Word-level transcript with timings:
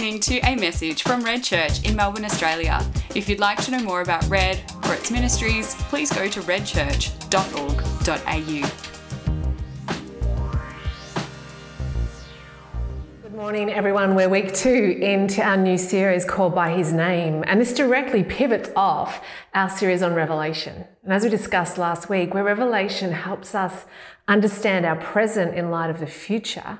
listening 0.00 0.18
to 0.18 0.38
a 0.48 0.56
message 0.56 1.02
from 1.02 1.22
Red 1.22 1.44
Church 1.44 1.86
in 1.86 1.94
Melbourne, 1.94 2.24
Australia. 2.24 2.82
If 3.14 3.28
you'd 3.28 3.38
like 3.38 3.62
to 3.64 3.70
know 3.70 3.80
more 3.80 4.00
about 4.00 4.26
Red 4.30 4.58
or 4.84 4.94
its 4.94 5.10
ministries, 5.10 5.74
please 5.90 6.10
go 6.10 6.26
to 6.26 6.40
redchurch.org.au. 6.40 8.70
Good 13.22 13.34
morning, 13.34 13.68
everyone. 13.68 14.14
We're 14.14 14.30
week 14.30 14.54
two 14.54 14.98
into 15.02 15.42
our 15.42 15.58
new 15.58 15.76
series 15.76 16.24
called 16.24 16.54
By 16.54 16.70
His 16.70 16.94
Name, 16.94 17.44
and 17.46 17.60
this 17.60 17.74
directly 17.74 18.24
pivots 18.24 18.70
off 18.74 19.22
our 19.52 19.68
series 19.68 20.00
on 20.00 20.14
Revelation. 20.14 20.86
And 21.04 21.12
as 21.12 21.24
we 21.24 21.28
discussed 21.28 21.76
last 21.76 22.08
week, 22.08 22.32
where 22.32 22.44
Revelation 22.44 23.12
helps 23.12 23.54
us 23.54 23.84
understand 24.26 24.86
our 24.86 24.96
present 24.96 25.54
in 25.54 25.70
light 25.70 25.90
of 25.90 26.00
the 26.00 26.06
future, 26.06 26.78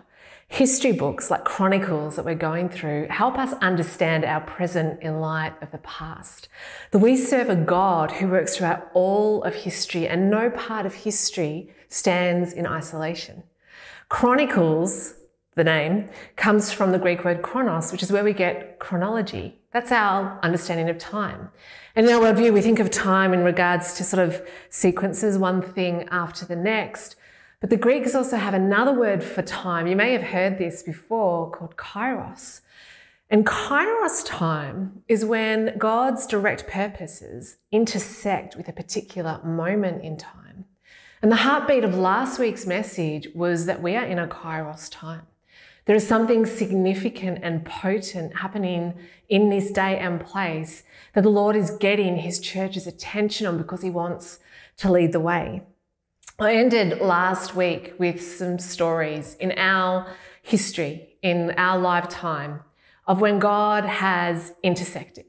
history 0.51 0.91
books 0.91 1.31
like 1.31 1.45
Chronicles 1.45 2.17
that 2.17 2.25
we're 2.25 2.35
going 2.35 2.69
through 2.69 3.07
help 3.09 3.39
us 3.39 3.53
understand 3.63 4.25
our 4.25 4.41
present 4.41 5.01
in 5.01 5.21
light 5.21 5.55
of 5.63 5.71
the 5.71 5.79
past. 5.79 6.49
That 6.91 6.99
we 6.99 7.17
serve 7.17 7.49
a 7.49 7.55
God 7.55 8.11
who 8.11 8.27
works 8.27 8.57
throughout 8.57 8.91
all 8.93 9.45
of 9.45 9.55
history 9.55 10.09
and 10.09 10.29
no 10.29 10.51
part 10.51 10.87
of 10.87 10.93
history 10.93 11.73
stands 11.89 12.53
in 12.53 12.67
isolation. 12.67 13.45
Chronicles, 14.09 15.15
the 15.55 15.63
name, 15.63 16.09
comes 16.35 16.73
from 16.73 16.91
the 16.91 16.99
Greek 16.99 17.25
word 17.25 17.43
chronos, 17.43 17.93
which 17.93 18.03
is 18.03 18.11
where 18.11 18.25
we 18.25 18.33
get 18.33 18.81
chronology. 18.81 19.61
That's 19.73 19.93
our 19.93 20.41
understanding 20.43 20.89
of 20.89 20.99
time. 20.99 21.51
And 21.95 22.09
in 22.09 22.13
our 22.13 22.21
worldview, 22.21 22.53
we 22.53 22.61
think 22.61 22.81
of 22.81 22.91
time 22.91 23.33
in 23.33 23.45
regards 23.45 23.93
to 23.95 24.05
sort 24.05 24.29
of 24.29 24.43
sequences, 24.69 25.39
one 25.39 25.63
thing 25.63 26.09
after 26.11 26.45
the 26.45 26.57
next. 26.57 27.15
But 27.61 27.69
the 27.69 27.77
Greeks 27.77 28.15
also 28.15 28.37
have 28.37 28.55
another 28.55 28.93
word 28.93 29.23
for 29.23 29.43
time. 29.43 29.87
You 29.87 29.95
may 29.95 30.13
have 30.13 30.23
heard 30.23 30.57
this 30.57 30.83
before 30.83 31.51
called 31.51 31.77
kairos. 31.77 32.63
And 33.29 33.45
kairos 33.47 34.25
time 34.25 35.03
is 35.09 35.27
when 35.27 35.77
God's 35.77 36.27
direct 36.27 36.67
purposes 36.67 37.59
intersect 37.71 38.57
with 38.57 38.67
a 38.69 38.73
particular 38.73 39.41
moment 39.45 40.03
in 40.03 40.17
time. 40.17 40.65
And 41.21 41.31
the 41.31 41.37
heartbeat 41.37 41.85
of 41.85 41.95
last 41.95 42.39
week's 42.39 42.67
message 42.67 43.29
was 43.35 43.67
that 43.67 43.83
we 43.83 43.95
are 43.95 44.07
in 44.07 44.19
a 44.19 44.27
kairos 44.27 44.91
time. 44.91 45.27
There 45.85 45.97
is 45.97 46.07
something 46.07 46.47
significant 46.47 47.41
and 47.43 47.65
potent 47.67 48.39
happening 48.39 48.95
in 49.29 49.51
this 49.51 49.71
day 49.71 49.99
and 49.99 50.25
place 50.25 50.83
that 51.15 51.25
the 51.25 51.31
Lord 51.31 51.57
is 51.57 51.73
getting 51.73 52.17
his 52.17 52.41
church's 52.41 52.87
attention 52.87 53.47
on 53.47 53.59
because 53.59 53.83
he 53.83 53.91
wants 53.91 54.39
to 54.79 54.91
lead 54.91 55.13
the 55.13 55.21
way. 55.21 55.63
I 56.43 56.55
ended 56.55 57.03
last 57.03 57.55
week 57.55 57.93
with 57.99 58.23
some 58.23 58.59
stories 58.59 59.35
in 59.41 59.53
our 59.59 60.07
history, 60.43 61.17
in 61.21 61.51
our 61.59 61.79
lifetime, 61.79 62.61
of 63.07 63.21
when 63.21 63.39
God 63.39 63.85
has 63.85 64.55
intersected 64.63 65.27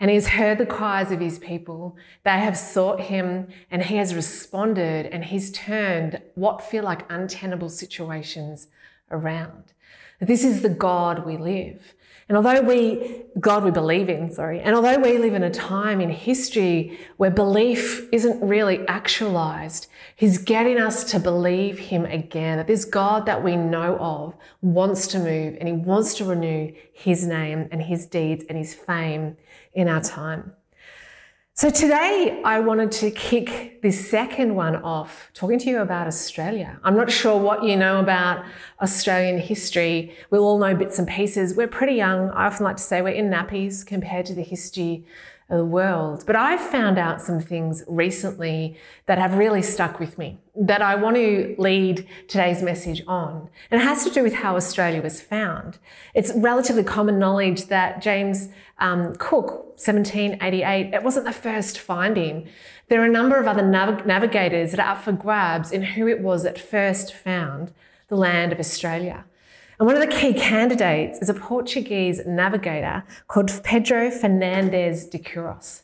and 0.00 0.10
He's 0.10 0.28
heard 0.28 0.56
the 0.56 0.64
cries 0.64 1.12
of 1.12 1.20
His 1.20 1.38
people. 1.38 1.94
They 2.24 2.38
have 2.38 2.56
sought 2.56 3.02
Him 3.02 3.48
and 3.70 3.82
He 3.82 3.96
has 3.96 4.14
responded 4.14 5.04
and 5.04 5.26
He's 5.26 5.52
turned 5.52 6.22
what 6.36 6.62
feel 6.62 6.84
like 6.84 7.04
untenable 7.12 7.68
situations 7.68 8.68
around. 9.10 9.74
This 10.20 10.42
is 10.42 10.62
the 10.62 10.70
God 10.70 11.26
we 11.26 11.36
live. 11.36 11.94
And 12.28 12.36
although 12.36 12.60
we, 12.60 13.22
God 13.38 13.62
we 13.62 13.70
believe 13.70 14.08
in, 14.08 14.32
sorry, 14.32 14.60
and 14.60 14.74
although 14.74 14.98
we 14.98 15.16
live 15.18 15.34
in 15.34 15.44
a 15.44 15.50
time 15.50 16.00
in 16.00 16.10
history 16.10 16.98
where 17.18 17.30
belief 17.30 18.08
isn't 18.10 18.42
really 18.42 18.86
actualized, 18.88 19.86
He's 20.16 20.38
getting 20.38 20.78
us 20.78 21.04
to 21.12 21.20
believe 21.20 21.78
Him 21.78 22.04
again, 22.04 22.56
that 22.56 22.66
this 22.66 22.84
God 22.84 23.26
that 23.26 23.44
we 23.44 23.54
know 23.54 23.96
of 23.98 24.34
wants 24.60 25.06
to 25.08 25.18
move 25.18 25.56
and 25.60 25.68
He 25.68 25.72
wants 25.72 26.14
to 26.14 26.24
renew 26.24 26.72
His 26.92 27.24
name 27.24 27.68
and 27.70 27.80
His 27.82 28.06
deeds 28.06 28.44
and 28.48 28.58
His 28.58 28.74
fame 28.74 29.36
in 29.72 29.88
our 29.88 30.00
time. 30.00 30.52
So 31.58 31.70
today 31.70 32.42
I 32.44 32.60
wanted 32.60 32.92
to 33.00 33.10
kick 33.10 33.80
this 33.80 34.10
second 34.10 34.54
one 34.54 34.76
off 34.76 35.30
talking 35.32 35.58
to 35.60 35.70
you 35.70 35.78
about 35.78 36.06
Australia. 36.06 36.78
I'm 36.84 36.94
not 36.94 37.10
sure 37.10 37.40
what 37.40 37.64
you 37.64 37.78
know 37.78 37.98
about 37.98 38.44
Australian 38.82 39.38
history. 39.38 40.14
We'll 40.28 40.44
all 40.44 40.58
know 40.58 40.74
bits 40.74 40.98
and 40.98 41.08
pieces. 41.08 41.56
We're 41.56 41.66
pretty 41.66 41.94
young. 41.94 42.28
I 42.28 42.44
often 42.44 42.64
like 42.64 42.76
to 42.76 42.82
say 42.82 43.00
we're 43.00 43.08
in 43.08 43.30
nappies 43.30 43.86
compared 43.86 44.26
to 44.26 44.34
the 44.34 44.42
history 44.42 45.06
the 45.48 45.64
world. 45.64 46.24
But 46.26 46.34
I've 46.34 46.60
found 46.60 46.98
out 46.98 47.22
some 47.22 47.40
things 47.40 47.84
recently 47.86 48.76
that 49.06 49.18
have 49.18 49.38
really 49.38 49.62
stuck 49.62 50.00
with 50.00 50.18
me 50.18 50.38
that 50.56 50.82
I 50.82 50.96
want 50.96 51.16
to 51.16 51.54
lead 51.58 52.06
today's 52.28 52.62
message 52.62 53.02
on. 53.06 53.48
And 53.70 53.80
it 53.80 53.84
has 53.84 54.04
to 54.04 54.10
do 54.10 54.22
with 54.22 54.34
how 54.34 54.56
Australia 54.56 55.02
was 55.02 55.20
found. 55.20 55.78
It's 56.14 56.32
relatively 56.34 56.82
common 56.82 57.18
knowledge 57.18 57.66
that 57.66 58.02
James 58.02 58.48
um, 58.78 59.14
Cook, 59.16 59.76
1788, 59.76 60.94
it 60.94 61.02
wasn't 61.02 61.26
the 61.26 61.32
first 61.32 61.78
finding. 61.78 62.48
There 62.88 63.00
are 63.02 63.06
a 63.06 63.10
number 63.10 63.38
of 63.38 63.46
other 63.46 63.66
nav- 63.66 64.06
navigators 64.06 64.72
that 64.72 64.80
are 64.80 64.92
up 64.92 65.02
for 65.02 65.12
grabs 65.12 65.70
in 65.70 65.82
who 65.82 66.08
it 66.08 66.20
was 66.20 66.42
that 66.42 66.58
first 66.58 67.14
found 67.14 67.72
the 68.08 68.16
land 68.16 68.52
of 68.52 68.58
Australia. 68.58 69.24
And 69.78 69.86
one 69.86 69.94
of 69.94 70.00
the 70.00 70.16
key 70.16 70.32
candidates 70.32 71.18
is 71.20 71.28
a 71.28 71.34
Portuguese 71.34 72.22
navigator 72.26 73.04
called 73.28 73.50
Pedro 73.62 74.10
Fernandes 74.10 75.10
de 75.10 75.18
Queiroz. 75.18 75.82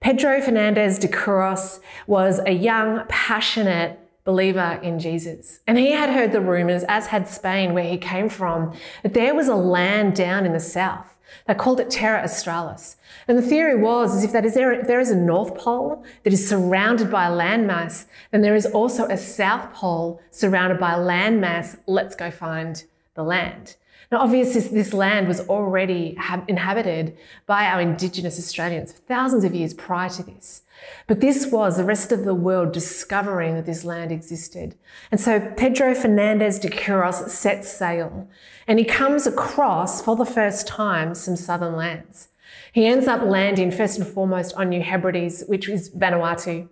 Pedro 0.00 0.40
Fernandes 0.40 0.98
de 0.98 1.06
Queiroz 1.06 1.78
was 2.08 2.40
a 2.44 2.50
young, 2.50 3.04
passionate 3.08 4.00
believer 4.24 4.80
in 4.82 4.98
Jesus. 4.98 5.60
And 5.68 5.78
he 5.78 5.92
had 5.92 6.10
heard 6.10 6.32
the 6.32 6.40
rumors, 6.40 6.82
as 6.88 7.06
had 7.06 7.28
Spain, 7.28 7.72
where 7.72 7.84
he 7.84 7.98
came 7.98 8.28
from, 8.28 8.74
that 9.04 9.14
there 9.14 9.34
was 9.34 9.46
a 9.46 9.54
land 9.54 10.16
down 10.16 10.44
in 10.44 10.52
the 10.52 10.58
south. 10.58 11.14
They 11.46 11.54
called 11.54 11.78
it 11.78 11.88
Terra 11.88 12.24
Australis. 12.24 12.96
And 13.28 13.38
the 13.38 13.42
theory 13.42 13.80
was 13.80 14.16
is 14.16 14.24
if, 14.24 14.32
that 14.32 14.44
is 14.44 14.54
there, 14.54 14.72
if 14.72 14.88
there 14.88 14.98
is 14.98 15.10
a 15.10 15.16
North 15.16 15.54
Pole 15.54 16.04
that 16.24 16.32
is 16.32 16.48
surrounded 16.48 17.12
by 17.12 17.26
a 17.26 17.30
landmass, 17.30 18.06
then 18.32 18.40
there 18.40 18.56
is 18.56 18.66
also 18.66 19.06
a 19.06 19.16
South 19.16 19.72
Pole 19.72 20.20
surrounded 20.32 20.80
by 20.80 20.94
a 20.94 20.98
landmass. 20.98 21.78
Let's 21.86 22.16
go 22.16 22.32
find 22.32 22.82
the 23.20 23.28
land. 23.28 23.76
Now, 24.10 24.18
obviously, 24.18 24.60
this 24.60 24.92
land 24.92 25.28
was 25.28 25.40
already 25.48 26.18
inhabited 26.48 27.16
by 27.46 27.66
our 27.66 27.80
Indigenous 27.80 28.40
Australians 28.40 28.92
thousands 28.92 29.44
of 29.44 29.54
years 29.54 29.72
prior 29.72 30.08
to 30.10 30.24
this. 30.24 30.62
But 31.06 31.20
this 31.20 31.46
was 31.46 31.76
the 31.76 31.84
rest 31.84 32.10
of 32.10 32.24
the 32.24 32.34
world 32.34 32.72
discovering 32.72 33.54
that 33.54 33.66
this 33.66 33.84
land 33.84 34.10
existed. 34.10 34.74
And 35.12 35.20
so 35.20 35.38
Pedro 35.56 35.94
Fernandes 35.94 36.60
de 36.60 36.70
Queiroz 36.70 37.28
sets 37.28 37.68
sail 37.70 38.28
and 38.66 38.78
he 38.78 38.84
comes 38.84 39.26
across 39.26 40.02
for 40.02 40.16
the 40.16 40.24
first 40.24 40.66
time 40.66 41.14
some 41.14 41.36
southern 41.36 41.76
lands. 41.76 42.28
He 42.72 42.86
ends 42.86 43.06
up 43.06 43.22
landing 43.22 43.70
first 43.70 43.98
and 43.98 44.08
foremost 44.08 44.54
on 44.54 44.70
New 44.70 44.82
Hebrides, 44.82 45.44
which 45.46 45.68
is 45.68 45.90
Vanuatu. 45.90 46.68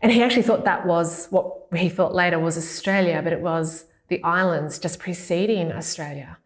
And 0.00 0.10
he 0.10 0.22
actually 0.22 0.42
thought 0.42 0.64
that 0.64 0.84
was 0.86 1.28
what 1.30 1.66
he 1.76 1.88
thought 1.88 2.14
later 2.14 2.40
was 2.40 2.58
Australia, 2.58 3.20
but 3.22 3.32
it 3.32 3.40
was 3.40 3.84
the 4.12 4.22
islands 4.22 4.78
just 4.78 4.98
preceding 4.98 5.72
Australia. 5.72 6.36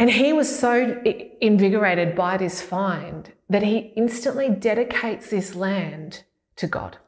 And 0.00 0.10
he 0.10 0.32
was 0.32 0.58
so 0.58 1.00
invigorated 1.40 2.16
by 2.16 2.36
this 2.36 2.60
find 2.60 3.32
that 3.48 3.62
he 3.62 3.92
instantly 3.96 4.50
dedicates 4.50 5.30
this 5.30 5.54
land 5.54 6.24
to 6.56 6.66
God. 6.66 6.98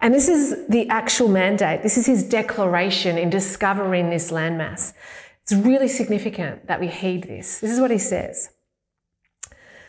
And 0.00 0.14
this 0.14 0.28
is 0.28 0.66
the 0.68 0.88
actual 0.88 1.28
mandate. 1.28 1.82
This 1.82 1.98
is 1.98 2.06
his 2.06 2.24
declaration 2.24 3.18
in 3.18 3.28
discovering 3.28 4.08
this 4.08 4.32
landmass. 4.32 4.94
It's 5.42 5.52
really 5.52 5.88
significant 5.88 6.66
that 6.66 6.80
we 6.80 6.86
heed 6.88 7.24
this. 7.24 7.60
This 7.60 7.70
is 7.70 7.80
what 7.80 7.90
he 7.90 7.98
says. 7.98 8.50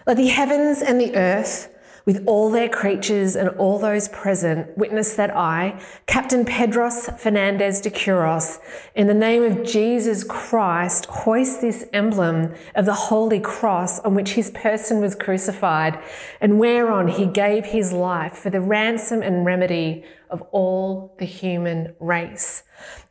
Let 0.05 0.17
the 0.17 0.27
heavens 0.27 0.81
and 0.81 0.99
the 0.99 1.15
earth 1.15 1.73
with 2.07 2.23
all 2.25 2.49
their 2.49 2.69
creatures 2.69 3.35
and 3.35 3.49
all 3.57 3.77
those 3.77 4.07
present, 4.07 4.77
witness 4.77 5.15
that 5.15 5.35
I, 5.35 5.77
Captain 6.05 6.45
Pedros 6.45 7.09
Fernandes 7.19 7.81
de 7.81 7.89
Queiroz, 7.89 8.59
in 8.95 9.07
the 9.07 9.13
name 9.13 9.43
of 9.43 9.65
Jesus 9.65 10.23
Christ, 10.23 11.05
hoist 11.07 11.59
this 11.59 11.85
emblem 11.91 12.55
of 12.75 12.85
the 12.85 12.93
Holy 12.93 13.41
Cross 13.41 13.99
on 13.99 14.15
which 14.15 14.31
his 14.31 14.51
person 14.51 15.01
was 15.01 15.15
crucified, 15.15 15.99
and 16.39 16.57
whereon 16.59 17.09
he 17.09 17.25
gave 17.25 17.65
his 17.65 17.91
life 17.91 18.37
for 18.37 18.49
the 18.49 18.61
ransom 18.61 19.21
and 19.21 19.45
remedy 19.45 20.05
of 20.29 20.41
all 20.53 21.13
the 21.19 21.25
human 21.25 21.93
race. 21.99 22.63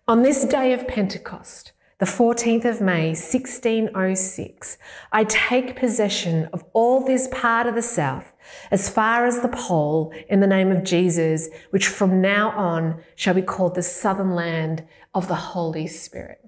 On 0.08 0.22
this 0.22 0.46
day 0.46 0.72
of 0.72 0.88
Pentecost, 0.88 1.72
the 1.98 2.06
14th 2.06 2.64
of 2.64 2.80
May, 2.80 3.08
1606, 3.08 4.78
I 5.12 5.24
take 5.24 5.76
possession 5.76 6.48
of 6.52 6.64
all 6.72 7.04
this 7.04 7.28
part 7.30 7.66
of 7.66 7.74
the 7.74 7.82
South 7.82 8.32
as 8.70 8.88
far 8.88 9.26
as 9.26 9.40
the 9.40 9.48
pole 9.48 10.12
in 10.28 10.40
the 10.40 10.46
name 10.46 10.70
of 10.70 10.84
Jesus, 10.84 11.48
which 11.70 11.86
from 11.86 12.20
now 12.20 12.50
on 12.50 13.00
shall 13.14 13.34
be 13.34 13.42
called 13.42 13.74
the 13.74 13.82
southern 13.82 14.34
land 14.34 14.84
of 15.14 15.28
the 15.28 15.34
Holy 15.34 15.86
Spirit. 15.86 16.40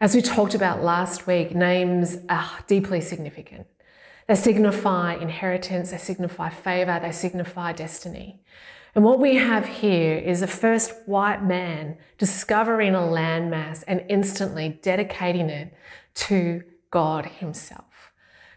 As 0.00 0.14
we 0.14 0.22
talked 0.22 0.54
about 0.54 0.82
last 0.82 1.26
week, 1.26 1.54
names 1.54 2.16
are 2.28 2.64
deeply 2.66 3.00
significant. 3.02 3.66
They 4.26 4.34
signify 4.34 5.14
inheritance, 5.14 5.90
they 5.90 5.98
signify 5.98 6.50
favor, 6.50 6.98
they 7.02 7.12
signify 7.12 7.72
destiny. 7.72 8.40
And 8.94 9.04
what 9.04 9.20
we 9.20 9.36
have 9.36 9.66
here 9.66 10.16
is 10.16 10.40
the 10.40 10.46
first 10.46 10.92
white 11.06 11.44
man 11.44 11.98
discovering 12.16 12.94
a 12.94 12.98
landmass 12.98 13.84
and 13.86 14.04
instantly 14.08 14.80
dedicating 14.82 15.50
it 15.50 15.74
to 16.14 16.62
God 16.90 17.26
Himself. 17.26 17.84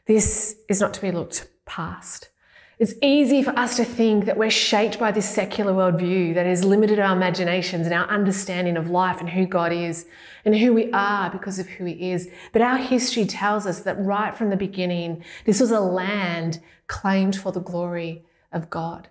This 0.06 0.58
is 0.68 0.82
not 0.82 0.94
to 0.96 1.02
be 1.02 1.12
looked 1.12 1.48
past. 1.66 2.30
It's 2.78 2.96
easy 3.02 3.44
for 3.44 3.58
us 3.58 3.78
to 3.78 3.86
think 3.86 4.26
that 4.26 4.36
we're 4.36 4.50
shaped 4.50 5.00
by 5.00 5.12
this 5.12 5.30
secular 5.30 5.72
worldview 5.72 6.34
that 6.34 6.46
has 6.46 6.66
limited 6.66 7.00
our 7.00 7.16
imaginations 7.16 7.86
and 7.86 7.94
our 7.94 8.10
understanding 8.10 8.76
of 8.76 8.90
life 8.90 9.22
and 9.22 9.30
who 9.30 9.46
God 9.46 9.72
is 9.72 10.06
and 10.44 10.58
who 10.58 10.74
we 10.74 10.92
are 10.92 11.30
because 11.30 11.60
of 11.60 11.70
who 11.70 11.86
He 11.86 12.12
is. 12.12 12.30
But 12.52 12.62
our 12.62 12.78
history 12.78 13.26
tells 13.26 13.66
us 13.66 13.82
that 13.84 14.04
right 14.04 14.36
from 14.36 14.50
the 14.50 14.58
beginning, 14.58 15.24
this 15.46 15.62
was 15.62 15.72
a 15.72 15.80
land 15.80 16.60
claimed 16.88 17.38
for 17.38 17.54
the 17.54 17.62
glory 17.62 18.26
of 18.52 18.70
God. 18.70 19.08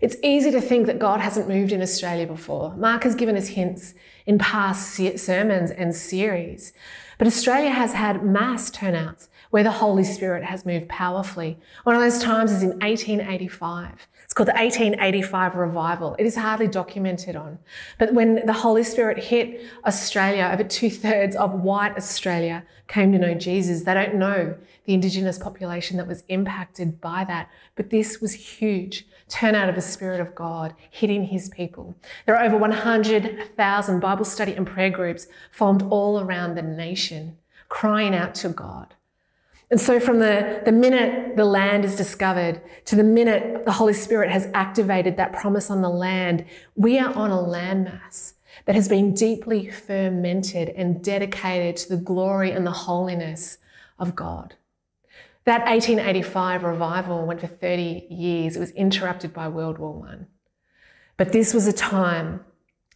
It's 0.00 0.16
easy 0.22 0.50
to 0.50 0.60
think 0.60 0.86
that 0.86 0.98
God 0.98 1.20
hasn't 1.20 1.48
moved 1.48 1.72
in 1.72 1.80
Australia 1.80 2.26
before. 2.26 2.74
Mark 2.76 3.04
has 3.04 3.14
given 3.14 3.36
us 3.36 3.48
hints 3.48 3.94
in 4.26 4.38
past 4.38 4.94
sermons 5.16 5.70
and 5.70 5.94
series. 5.94 6.72
But 7.16 7.26
Australia 7.28 7.70
has 7.70 7.92
had 7.92 8.24
mass 8.24 8.70
turnouts 8.70 9.28
where 9.54 9.62
the 9.62 9.70
Holy 9.70 10.02
Spirit 10.02 10.42
has 10.42 10.66
moved 10.66 10.88
powerfully. 10.88 11.56
One 11.84 11.94
of 11.94 12.02
those 12.02 12.20
times 12.20 12.50
is 12.50 12.64
in 12.64 12.70
1885. 12.70 14.08
It's 14.24 14.34
called 14.34 14.48
the 14.48 14.52
1885 14.52 15.54
revival. 15.54 16.16
It 16.18 16.26
is 16.26 16.34
hardly 16.34 16.66
documented 16.66 17.36
on. 17.36 17.60
But 17.96 18.14
when 18.14 18.44
the 18.46 18.52
Holy 18.52 18.82
Spirit 18.82 19.22
hit 19.22 19.62
Australia, 19.86 20.50
over 20.52 20.64
two 20.64 20.90
thirds 20.90 21.36
of 21.36 21.52
white 21.52 21.96
Australia 21.96 22.64
came 22.88 23.12
to 23.12 23.18
know 23.20 23.34
Jesus. 23.34 23.84
They 23.84 23.94
don't 23.94 24.16
know 24.16 24.56
the 24.86 24.94
Indigenous 24.94 25.38
population 25.38 25.98
that 25.98 26.08
was 26.08 26.24
impacted 26.26 27.00
by 27.00 27.22
that. 27.22 27.48
But 27.76 27.90
this 27.90 28.20
was 28.20 28.34
huge. 28.34 29.06
Turnout 29.28 29.68
of 29.68 29.76
the 29.76 29.82
Spirit 29.82 30.20
of 30.20 30.34
God 30.34 30.74
hitting 30.90 31.26
his 31.26 31.48
people. 31.50 31.94
There 32.26 32.36
are 32.36 32.44
over 32.44 32.56
100,000 32.56 34.00
Bible 34.00 34.24
study 34.24 34.54
and 34.54 34.66
prayer 34.66 34.90
groups 34.90 35.28
formed 35.52 35.84
all 35.90 36.18
around 36.18 36.56
the 36.56 36.62
nation, 36.62 37.38
crying 37.68 38.16
out 38.16 38.34
to 38.34 38.48
God. 38.48 38.94
And 39.74 39.80
so, 39.80 39.98
from 39.98 40.20
the, 40.20 40.62
the 40.64 40.70
minute 40.70 41.34
the 41.34 41.44
land 41.44 41.84
is 41.84 41.96
discovered 41.96 42.60
to 42.84 42.94
the 42.94 43.02
minute 43.02 43.64
the 43.64 43.72
Holy 43.72 43.92
Spirit 43.92 44.30
has 44.30 44.48
activated 44.54 45.16
that 45.16 45.32
promise 45.32 45.68
on 45.68 45.82
the 45.82 45.88
land, 45.88 46.44
we 46.76 46.96
are 47.00 47.12
on 47.12 47.32
a 47.32 47.36
landmass 47.36 48.34
that 48.66 48.76
has 48.76 48.88
been 48.88 49.14
deeply 49.14 49.68
fermented 49.68 50.68
and 50.68 51.02
dedicated 51.02 51.76
to 51.78 51.88
the 51.88 51.96
glory 51.96 52.52
and 52.52 52.64
the 52.64 52.70
holiness 52.70 53.58
of 53.98 54.14
God. 54.14 54.54
That 55.42 55.66
1885 55.66 56.62
revival 56.62 57.26
went 57.26 57.40
for 57.40 57.48
30 57.48 58.06
years. 58.08 58.54
It 58.54 58.60
was 58.60 58.70
interrupted 58.70 59.34
by 59.34 59.48
World 59.48 59.78
War 59.78 60.08
I. 60.08 60.26
But 61.16 61.32
this 61.32 61.52
was 61.52 61.66
a 61.66 61.72
time 61.72 62.44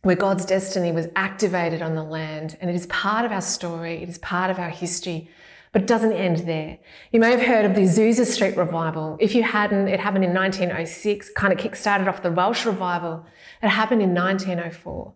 where 0.03 0.15
God's 0.15 0.47
destiny 0.47 0.93
was 0.93 1.09
activated 1.17 1.83
on 1.83 1.97
the 1.97 2.05
land, 2.05 2.57
and 2.61 2.71
it 2.71 2.77
is 2.77 2.87
part 2.87 3.25
of 3.25 3.33
our 3.33 3.41
story, 3.41 4.01
it 4.01 4.09
is 4.09 4.19
part 4.19 4.49
of 4.49 4.61
our 4.61 4.71
history, 4.71 5.29
but 5.73 5.83
it 5.83 5.89
doesn't 5.89 6.13
end 6.13 6.39
there. 6.39 6.79
You 7.13 7.21
may 7.21 7.31
have 7.31 7.43
heard 7.43 7.65
of 7.65 7.75
the 7.75 7.83
Azusa 7.83 8.27
Street 8.27 8.57
revival. 8.57 9.17
If 9.21 9.35
you 9.35 9.43
hadn't, 9.43 9.89
it 9.89 10.01
happened 10.01 10.25
in 10.25 10.35
1906, 10.35 11.31
kind 11.31 11.53
of 11.53 11.59
kick-started 11.59 12.09
off 12.09 12.23
the 12.23 12.33
Welsh 12.33 12.67
revival. 12.67 13.27
It 13.63 13.69
happened 13.69 14.03
in 14.03 14.15
1904. 14.15 15.13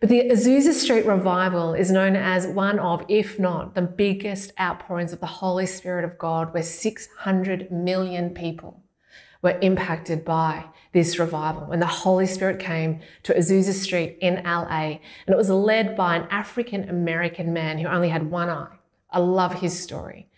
But 0.00 0.08
the 0.08 0.28
Azusa 0.30 0.72
Street 0.72 1.06
revival 1.06 1.72
is 1.72 1.90
known 1.90 2.16
as 2.16 2.46
one 2.46 2.78
of, 2.78 3.04
if 3.08 3.38
not 3.38 3.74
the 3.74 3.82
biggest 3.82 4.52
outpourings 4.60 5.12
of 5.12 5.20
the 5.20 5.26
Holy 5.26 5.66
Spirit 5.66 6.04
of 6.04 6.18
God, 6.18 6.52
where 6.52 6.62
600 6.62 7.70
million 7.70 8.30
people 8.30 8.82
were 9.40 9.58
impacted 9.60 10.24
by 10.24 10.64
this 10.92 11.18
revival. 11.18 11.62
When 11.62 11.80
the 11.80 11.86
Holy 11.86 12.26
Spirit 12.26 12.58
came 12.58 13.00
to 13.24 13.34
Azusa 13.34 13.72
Street 13.72 14.18
in 14.20 14.42
LA, 14.44 14.98
and 15.26 15.28
it 15.28 15.36
was 15.36 15.50
led 15.50 15.96
by 15.96 16.16
an 16.16 16.26
African 16.30 16.88
American 16.88 17.52
man 17.52 17.78
who 17.78 17.88
only 17.88 18.08
had 18.08 18.30
one 18.30 18.48
eye. 18.48 18.76
I 19.14 19.20
love 19.20 19.54
his 19.54 19.78
story. 19.78 20.28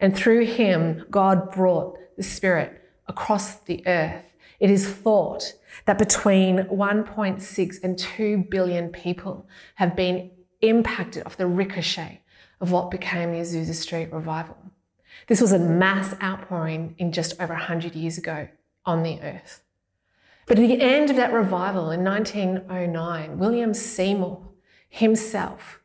And 0.00 0.14
through 0.14 0.44
him, 0.46 1.06
God 1.10 1.52
brought 1.52 1.98
the 2.16 2.22
Spirit 2.22 2.82
across 3.06 3.56
the 3.60 3.86
earth. 3.86 4.34
It 4.60 4.70
is 4.70 4.88
thought 4.88 5.54
that 5.86 5.98
between 5.98 6.58
1.6 6.64 7.76
and 7.82 7.98
2 7.98 8.46
billion 8.50 8.90
people 8.90 9.46
have 9.76 9.96
been 9.96 10.30
impacted 10.60 11.24
off 11.24 11.36
the 11.36 11.46
ricochet 11.46 12.22
of 12.60 12.70
what 12.70 12.90
became 12.90 13.32
the 13.32 13.38
Azusa 13.38 13.74
Street 13.74 14.12
revival. 14.12 14.56
This 15.28 15.40
was 15.40 15.52
a 15.52 15.58
mass 15.58 16.14
outpouring 16.22 16.94
in 16.98 17.12
just 17.12 17.40
over 17.40 17.54
100 17.54 17.94
years 17.94 18.18
ago 18.18 18.48
on 18.84 19.02
the 19.02 19.20
earth. 19.20 19.62
But 20.46 20.58
at 20.58 20.68
the 20.68 20.80
end 20.80 21.10
of 21.10 21.16
that 21.16 21.32
revival 21.32 21.90
in 21.90 22.04
1909, 22.04 23.38
William 23.38 23.74
Seymour 23.74 24.48
himself 24.88 25.80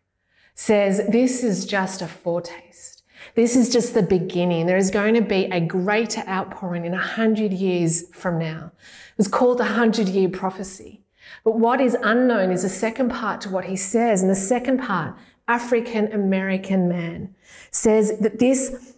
says 0.60 1.02
this 1.08 1.42
is 1.42 1.66
just 1.66 2.02
a 2.02 2.08
foretaste. 2.08 3.02
This 3.34 3.56
is 3.56 3.70
just 3.70 3.94
the 3.94 4.04
beginning. 4.04 4.66
There 4.66 4.76
is 4.76 4.92
going 4.92 5.14
to 5.14 5.22
be 5.22 5.46
a 5.46 5.62
greater 5.62 6.22
outpouring 6.28 6.84
in 6.84 6.94
a 6.94 6.98
hundred 6.98 7.54
years 7.54 8.10
from 8.10 8.38
now. 8.38 8.74
It's 9.18 9.30
called 9.30 9.60
the 9.60 9.64
hundred 9.80 10.10
year 10.10 10.28
prophecy. 10.28 11.06
But 11.46 11.58
what 11.58 11.80
is 11.80 11.96
unknown 12.04 12.52
is 12.52 12.64
the 12.64 12.70
second 12.70 13.10
part 13.10 13.40
to 13.42 13.50
what 13.50 13.66
he 13.66 13.78
says. 13.78 14.22
And 14.22 14.30
the 14.30 14.36
second 14.36 14.80
part, 14.80 15.16
African 15.48 16.12
American 16.12 16.90
man, 16.90 17.34
says 17.72 18.20
that 18.20 18.40
this 18.40 18.96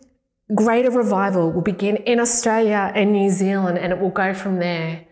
greater 0.56 0.90
revival 0.90 1.52
will 1.52 1.62
begin 1.62 1.98
in 1.98 2.19
Australia 2.19 2.92
and 2.96 3.12
New 3.12 3.30
Zealand 3.30 3.78
and 3.78 3.94
it 3.94 4.00
will 4.00 4.10
go 4.10 4.34
from 4.34 4.57
there 4.57 5.06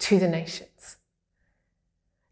to 0.00 0.18
the 0.18 0.26
nation. 0.26 0.66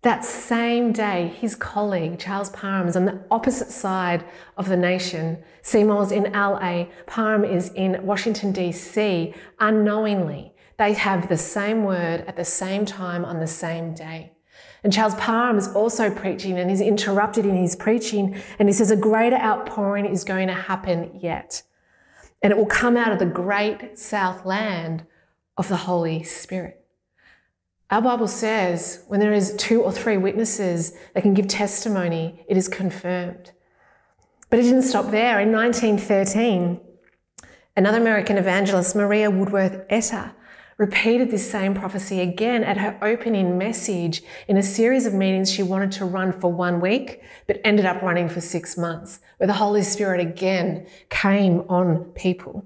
That 0.02 0.25
same 0.25 0.93
day, 0.93 1.29
his 1.29 1.55
colleague, 1.55 2.19
Charles 2.19 2.49
Parham, 2.50 2.88
is 2.88 2.97
on 2.97 3.05
the 3.05 3.23
opposite 3.31 3.70
side 3.70 4.25
of 4.56 4.67
the 4.69 4.76
nation. 4.76 5.43
Seymour's 5.61 6.11
in 6.11 6.32
LA, 6.32 6.87
Parham 7.06 7.44
is 7.44 7.70
in 7.75 8.06
Washington, 8.06 8.50
D.C. 8.50 9.35
Unknowingly, 9.58 10.55
they 10.79 10.94
have 10.94 11.29
the 11.29 11.37
same 11.37 11.85
word 11.85 12.25
at 12.26 12.37
the 12.37 12.47
same 12.47 12.87
time 12.87 13.26
on 13.26 13.41
the 13.41 13.47
same 13.47 13.93
day. 13.93 14.32
And 14.82 14.91
Charles 14.91 15.14
Parham 15.17 15.58
is 15.58 15.69
also 15.75 16.11
preaching 16.11 16.58
and 16.58 16.70
is 16.70 16.81
interrupted 16.81 17.44
in 17.44 17.56
his 17.56 17.76
preaching, 17.76 18.41
and 18.58 18.70
he 18.70 18.73
says 18.73 18.91
a 18.91 18.97
greater 18.97 19.37
outpouring 19.37 20.06
is 20.06 20.25
going 20.25 20.49
to 20.49 20.55
happen 20.55 21.11
yet. 21.20 21.62
And 22.41 22.50
it 22.50 22.56
will 22.56 22.64
come 22.64 22.97
out 22.97 23.12
of 23.12 23.19
the 23.19 23.26
great 23.26 23.99
south 23.99 24.47
land 24.47 25.05
of 25.58 25.69
the 25.69 25.76
Holy 25.76 26.23
Spirit. 26.23 26.79
Our 27.90 28.00
Bible 28.00 28.28
says 28.28 29.02
when 29.08 29.19
there 29.19 29.32
is 29.32 29.54
two 29.56 29.82
or 29.82 29.90
three 29.90 30.16
witnesses 30.16 30.92
that 31.12 31.22
can 31.22 31.34
give 31.34 31.48
testimony, 31.48 32.44
it 32.48 32.56
is 32.56 32.69
confirmed. 32.69 33.50
But 34.48 34.60
it 34.60 34.62
didn't 34.62 34.82
stop 34.82 35.10
there. 35.10 35.40
In 35.40 35.50
1913, 35.50 36.80
another 37.76 37.99
American 37.99 38.37
evangelist, 38.38 38.94
Maria 38.94 39.28
Woodworth 39.28 39.88
Etter, 39.88 40.32
repeated 40.78 41.30
this 41.30 41.50
same 41.50 41.75
prophecy 41.75 42.20
again 42.20 42.62
at 42.62 42.78
her 42.78 42.97
opening 43.02 43.59
message 43.59 44.23
in 44.47 44.56
a 44.56 44.62
series 44.62 45.04
of 45.04 45.12
meetings 45.12 45.52
she 45.52 45.62
wanted 45.62 45.90
to 45.92 46.04
run 46.04 46.32
for 46.32 46.50
one 46.50 46.80
week, 46.80 47.20
but 47.49 47.61
ended 47.64 47.85
up 47.85 48.00
running 48.02 48.28
for 48.28 48.40
six 48.40 48.78
months, 48.78 49.18
where 49.37 49.49
the 49.49 49.52
Holy 49.54 49.82
Spirit 49.82 50.20
again 50.20 50.87
came 51.11 51.62
on 51.68 52.04
people. 52.14 52.64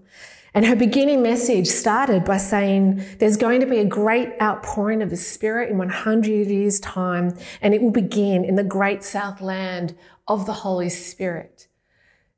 And 0.55 0.65
her 0.67 0.77
beginning 0.77 1.21
message 1.21 1.67
started 1.67 2.25
by 2.25 2.37
saying, 2.37 3.05
There's 3.19 3.37
going 3.37 3.61
to 3.61 3.67
be 3.67 3.79
a 3.79 3.85
great 3.85 4.31
outpouring 4.41 5.03
of 5.03 5.11
the 5.11 5.17
Spirit 5.17 5.69
in 5.69 5.79
100 5.79 6.47
years' 6.47 6.79
time, 6.79 7.37
and 7.61 7.75
it 7.75 7.83
will 7.83 7.91
begin 7.91 8.45
in 8.45 8.55
the 8.55 8.63
great 8.63 9.03
South 9.03 9.41
land 9.41 9.97
of 10.29 10.47
the 10.47 10.53
Holy 10.53 10.89
Spirit. 10.89 11.67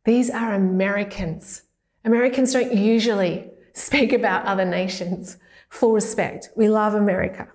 These 0.04 0.30
are 0.30 0.54
Americans. 0.54 1.64
Americans 2.04 2.54
don't 2.54 2.72
usually 2.72 3.50
speak 3.74 4.14
about 4.14 4.46
other 4.46 4.64
nations. 4.64 5.36
Full 5.68 5.92
respect. 5.92 6.48
We 6.56 6.68
love 6.70 6.94
America. 6.94 7.48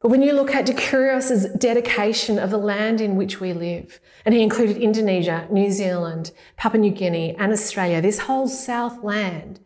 But 0.00 0.10
when 0.10 0.22
you 0.22 0.32
look 0.32 0.54
at 0.54 0.66
de 0.66 0.74
Queiroz's 0.74 1.52
dedication 1.54 2.38
of 2.38 2.50
the 2.50 2.58
land 2.58 3.00
in 3.00 3.16
which 3.16 3.40
we 3.40 3.52
live, 3.52 3.98
and 4.24 4.32
he 4.32 4.42
included 4.42 4.76
Indonesia, 4.76 5.48
New 5.50 5.72
Zealand, 5.72 6.30
Papua 6.56 6.80
New 6.80 6.92
Guinea, 6.92 7.34
and 7.36 7.52
Australia, 7.52 8.00
this 8.00 8.20
whole 8.20 8.46
South 8.46 9.02
land, 9.02 9.58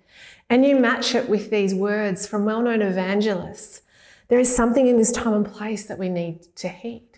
and 0.49 0.65
you 0.65 0.79
match 0.79 1.15
it 1.15 1.29
with 1.29 1.51
these 1.51 1.75
words 1.75 2.27
from 2.27 2.47
well 2.47 2.63
known 2.63 2.81
evangelists, 2.81 3.83
there 4.29 4.41
is 4.41 4.55
something 4.55 4.87
in 4.87 4.97
this 4.97 5.13
time 5.13 5.35
and 5.35 5.47
place 5.47 5.85
that 5.85 5.99
we 5.99 6.09
need 6.09 6.43
to 6.57 6.69
heed. 6.69 7.09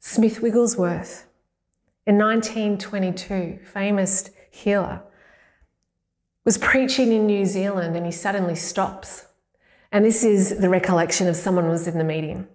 Smith 0.00 0.42
Wigglesworth, 0.42 1.28
in 2.06 2.18
1922, 2.18 3.60
famous 3.64 4.30
healer, 4.50 5.02
was 6.44 6.58
preaching 6.58 7.12
in 7.12 7.26
New 7.26 7.46
Zealand 7.46 7.96
and 7.96 8.04
he 8.04 8.12
suddenly 8.12 8.56
stops 8.56 9.26
and 9.94 10.04
this 10.04 10.24
is 10.24 10.58
the 10.58 10.68
recollection 10.68 11.28
of 11.28 11.36
someone 11.36 11.64
who 11.64 11.70
was 11.70 11.86
in 11.86 11.98
the 11.98 12.04
meeting. 12.04 12.48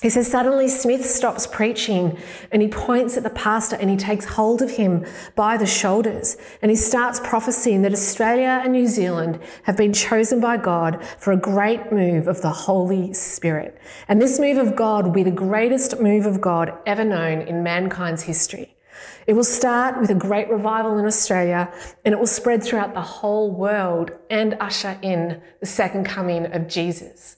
He 0.00 0.08
says, 0.08 0.26
Suddenly 0.26 0.68
Smith 0.68 1.04
stops 1.04 1.46
preaching 1.46 2.18
and 2.50 2.62
he 2.62 2.66
points 2.68 3.18
at 3.18 3.24
the 3.24 3.30
pastor 3.30 3.76
and 3.76 3.90
he 3.90 3.96
takes 3.98 4.24
hold 4.24 4.62
of 4.62 4.70
him 4.70 5.04
by 5.36 5.58
the 5.58 5.66
shoulders 5.66 6.38
and 6.62 6.70
he 6.70 6.76
starts 6.76 7.20
prophesying 7.20 7.82
that 7.82 7.92
Australia 7.92 8.62
and 8.64 8.72
New 8.72 8.86
Zealand 8.86 9.38
have 9.64 9.76
been 9.76 9.92
chosen 9.92 10.40
by 10.40 10.56
God 10.56 11.04
for 11.18 11.32
a 11.32 11.36
great 11.36 11.92
move 11.92 12.26
of 12.26 12.40
the 12.40 12.50
Holy 12.50 13.12
Spirit. 13.12 13.78
And 14.08 14.20
this 14.20 14.40
move 14.40 14.56
of 14.56 14.74
God 14.74 15.04
will 15.04 15.12
be 15.12 15.22
the 15.22 15.30
greatest 15.30 16.00
move 16.00 16.24
of 16.24 16.40
God 16.40 16.72
ever 16.86 17.04
known 17.04 17.42
in 17.42 17.62
mankind's 17.62 18.22
history. 18.22 18.74
It 19.26 19.34
will 19.34 19.44
start 19.44 20.00
with 20.00 20.10
a 20.10 20.14
great 20.14 20.50
revival 20.50 20.98
in 20.98 21.06
Australia 21.06 21.72
and 22.04 22.12
it 22.12 22.18
will 22.18 22.26
spread 22.26 22.62
throughout 22.62 22.94
the 22.94 23.00
whole 23.00 23.50
world 23.50 24.10
and 24.30 24.56
usher 24.60 24.98
in 25.02 25.40
the 25.60 25.66
second 25.66 26.04
coming 26.04 26.46
of 26.46 26.68
Jesus. 26.68 27.36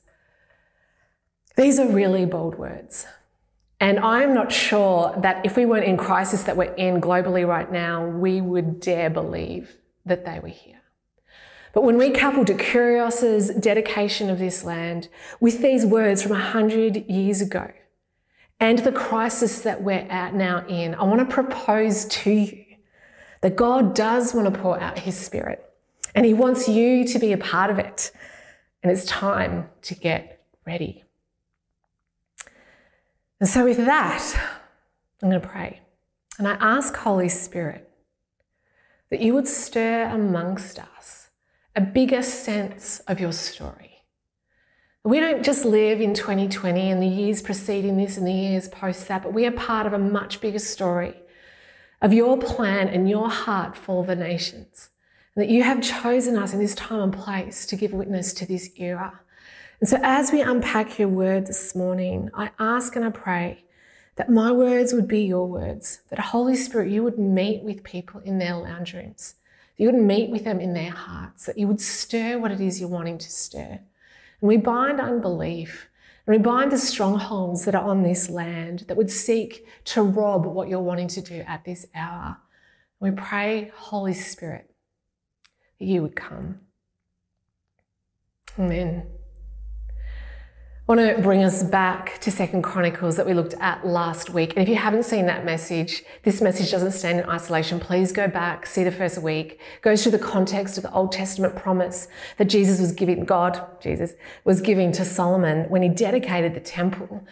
These 1.56 1.78
are 1.78 1.88
really 1.88 2.26
bold 2.26 2.56
words. 2.56 3.06
And 3.80 3.98
I'm 4.00 4.34
not 4.34 4.50
sure 4.50 5.14
that 5.18 5.44
if 5.44 5.56
we 5.56 5.66
weren't 5.66 5.84
in 5.84 5.96
crisis 5.96 6.44
that 6.44 6.56
we're 6.56 6.74
in 6.74 7.00
globally 7.00 7.46
right 7.46 7.70
now, 7.70 8.06
we 8.06 8.40
would 8.40 8.80
dare 8.80 9.10
believe 9.10 9.76
that 10.06 10.24
they 10.24 10.38
were 10.38 10.48
here. 10.48 10.80
But 11.74 11.82
when 11.82 11.98
we 11.98 12.10
couple 12.10 12.44
de 12.44 12.54
Queiroz's 12.54 13.50
dedication 13.50 14.30
of 14.30 14.38
this 14.38 14.64
land 14.64 15.08
with 15.40 15.60
these 15.60 15.84
words 15.84 16.22
from 16.22 16.32
a 16.32 16.38
hundred 16.38 17.04
years 17.10 17.40
ago 17.40 17.72
and 18.60 18.78
the 18.78 18.92
crisis 18.92 19.62
that 19.62 19.82
we're 19.82 20.06
at 20.10 20.34
now 20.34 20.64
in, 20.68 20.94
I 20.94 21.04
want 21.04 21.20
to 21.20 21.26
propose 21.26 22.04
to 22.06 22.30
you 22.30 22.64
that 23.40 23.56
God 23.56 23.94
does 23.94 24.34
want 24.34 24.52
to 24.52 24.60
pour 24.60 24.80
out 24.80 24.98
his 24.98 25.16
spirit 25.16 25.64
and 26.14 26.24
he 26.24 26.32
wants 26.32 26.68
you 26.68 27.04
to 27.06 27.18
be 27.18 27.32
a 27.32 27.38
part 27.38 27.70
of 27.70 27.78
it. 27.78 28.10
And 28.82 28.92
it's 28.92 29.04
time 29.06 29.68
to 29.82 29.94
get 29.94 30.44
ready. 30.66 31.04
And 33.40 33.48
so, 33.48 33.64
with 33.64 33.78
that, 33.78 34.34
I'm 35.22 35.30
going 35.30 35.40
to 35.40 35.46
pray. 35.46 35.80
And 36.38 36.46
I 36.46 36.52
ask, 36.60 36.94
Holy 36.94 37.28
Spirit, 37.28 37.90
that 39.10 39.20
you 39.20 39.34
would 39.34 39.48
stir 39.48 40.04
amongst 40.04 40.78
us 40.78 41.30
a 41.74 41.80
bigger 41.80 42.22
sense 42.22 43.00
of 43.00 43.20
your 43.20 43.32
story. 43.32 43.93
We 45.06 45.20
don't 45.20 45.44
just 45.44 45.66
live 45.66 46.00
in 46.00 46.14
2020 46.14 46.90
and 46.90 47.02
the 47.02 47.06
years 47.06 47.42
preceding 47.42 47.98
this 47.98 48.16
and 48.16 48.26
the 48.26 48.32
years 48.32 48.68
post 48.68 49.06
that, 49.08 49.22
but 49.22 49.34
we 49.34 49.44
are 49.44 49.52
part 49.52 49.86
of 49.86 49.92
a 49.92 49.98
much 49.98 50.40
bigger 50.40 50.58
story 50.58 51.14
of 52.00 52.14
your 52.14 52.38
plan 52.38 52.88
and 52.88 53.06
your 53.06 53.28
heart 53.28 53.76
for 53.76 54.02
the 54.02 54.16
nations. 54.16 54.88
And 55.34 55.44
that 55.44 55.50
you 55.50 55.62
have 55.62 55.82
chosen 55.82 56.38
us 56.38 56.54
in 56.54 56.58
this 56.58 56.74
time 56.74 57.02
and 57.02 57.12
place 57.12 57.66
to 57.66 57.76
give 57.76 57.92
witness 57.92 58.32
to 58.32 58.46
this 58.46 58.70
era. 58.76 59.20
And 59.78 59.90
so, 59.90 59.98
as 60.02 60.32
we 60.32 60.40
unpack 60.40 60.98
your 60.98 61.08
word 61.08 61.48
this 61.48 61.74
morning, 61.74 62.30
I 62.32 62.52
ask 62.58 62.96
and 62.96 63.04
I 63.04 63.10
pray 63.10 63.64
that 64.16 64.30
my 64.30 64.52
words 64.52 64.94
would 64.94 65.06
be 65.06 65.20
your 65.20 65.46
words, 65.46 66.00
that 66.08 66.18
Holy 66.18 66.56
Spirit, 66.56 66.90
you 66.90 67.02
would 67.02 67.18
meet 67.18 67.62
with 67.62 67.84
people 67.84 68.20
in 68.20 68.38
their 68.38 68.56
lounge 68.56 68.94
rooms, 68.94 69.34
that 69.76 69.82
you 69.82 69.92
would 69.92 70.00
meet 70.00 70.30
with 70.30 70.44
them 70.44 70.60
in 70.60 70.72
their 70.72 70.92
hearts, 70.92 71.44
that 71.44 71.58
you 71.58 71.68
would 71.68 71.82
stir 71.82 72.38
what 72.38 72.52
it 72.52 72.60
is 72.62 72.80
you're 72.80 72.88
wanting 72.88 73.18
to 73.18 73.30
stir. 73.30 73.80
And 74.44 74.48
we 74.50 74.58
bind 74.58 75.00
unbelief 75.00 75.88
and 76.26 76.36
we 76.36 76.38
bind 76.38 76.70
the 76.70 76.76
strongholds 76.76 77.64
that 77.64 77.74
are 77.74 77.88
on 77.88 78.02
this 78.02 78.28
land 78.28 78.80
that 78.88 78.96
would 78.98 79.10
seek 79.10 79.66
to 79.84 80.02
rob 80.02 80.44
what 80.44 80.68
you're 80.68 80.80
wanting 80.80 81.08
to 81.08 81.22
do 81.22 81.36
at 81.46 81.64
this 81.64 81.86
hour. 81.94 82.36
We 83.00 83.12
pray, 83.12 83.72
Holy 83.74 84.12
Spirit, 84.12 84.70
that 85.78 85.86
you 85.86 86.02
would 86.02 86.14
come. 86.14 86.60
Amen. 88.58 89.13
I 90.86 90.92
want 90.92 91.16
to 91.16 91.22
bring 91.22 91.42
us 91.42 91.62
back 91.62 92.20
to 92.20 92.30
Second 92.30 92.60
Chronicles 92.60 93.16
that 93.16 93.24
we 93.24 93.32
looked 93.32 93.54
at 93.54 93.86
last 93.86 94.28
week. 94.28 94.50
And 94.54 94.62
if 94.62 94.68
you 94.68 94.74
haven't 94.74 95.04
seen 95.04 95.24
that 95.24 95.42
message, 95.42 96.02
this 96.24 96.42
message 96.42 96.70
doesn't 96.70 96.92
stand 96.92 97.20
in 97.20 97.26
isolation. 97.26 97.80
Please 97.80 98.12
go 98.12 98.28
back, 98.28 98.66
see 98.66 98.84
the 98.84 98.92
first 98.92 99.16
week. 99.16 99.52
It 99.52 99.80
goes 99.80 100.02
through 100.02 100.12
the 100.12 100.18
context 100.18 100.76
of 100.76 100.82
the 100.82 100.92
Old 100.92 101.10
Testament 101.10 101.56
promise 101.56 102.06
that 102.36 102.50
Jesus 102.50 102.80
was 102.80 102.92
giving, 102.92 103.24
God, 103.24 103.66
Jesus, 103.80 104.12
was 104.44 104.60
giving 104.60 104.92
to 104.92 105.06
Solomon 105.06 105.70
when 105.70 105.80
he 105.80 105.88
dedicated 105.88 106.52
the 106.52 106.60
temple, 106.60 107.26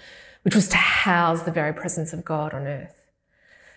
which 0.45 0.55
was 0.55 0.67
to 0.69 0.79
house 0.79 1.43
the 1.43 1.53
very 1.53 1.75
presence 1.75 2.15
of 2.15 2.25
God 2.25 2.55
on 2.55 2.67
earth. 2.67 3.05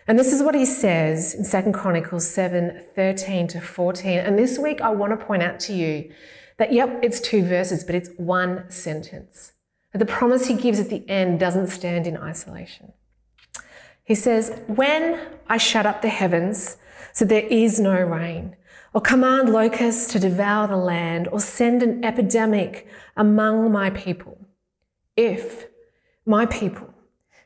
And 0.08 0.18
this 0.18 0.32
is 0.32 0.42
what 0.42 0.56
he 0.56 0.66
says 0.66 1.34
in 1.34 1.44
Second 1.44 1.74
Chronicles 1.74 2.30
7, 2.30 2.82
13 2.96 3.48
to 3.50 3.60
14. 3.60 4.20
And 4.20 4.40
this 4.40 4.58
week 4.58 4.80
I 4.80 4.92
want 4.92 5.20
to 5.20 5.26
point 5.26 5.44
out 5.44 5.60
to 5.62 5.74
you 5.74 6.14
that, 6.60 6.72
yep, 6.72 6.98
it's 7.04 7.20
two 7.20 7.44
verses, 7.44 7.84
but 7.84 7.94
it's 7.94 8.12
one 8.16 8.72
sentence. 8.72 9.52
But 9.96 10.06
the 10.06 10.14
promise 10.14 10.48
he 10.48 10.56
gives 10.56 10.82
at 10.82 10.90
the 10.90 11.10
end 11.10 11.40
doesn't 11.40 11.68
stand 11.68 12.06
in 12.06 12.18
isolation. 12.18 12.92
He 14.04 14.14
says, 14.14 14.60
When 14.68 15.18
I 15.48 15.56
shut 15.56 15.86
up 15.86 16.02
the 16.02 16.10
heavens 16.10 16.76
so 17.14 17.24
there 17.24 17.48
is 17.50 17.80
no 17.80 18.02
rain, 18.02 18.58
or 18.94 19.00
command 19.00 19.54
locusts 19.54 20.12
to 20.12 20.20
devour 20.20 20.68
the 20.68 20.76
land, 20.76 21.30
or 21.30 21.40
send 21.40 21.82
an 21.82 22.04
epidemic 22.04 22.90
among 23.16 23.72
my 23.72 23.90
people, 23.90 24.38
if 25.16 25.68
my 26.26 26.46
people 26.46 26.94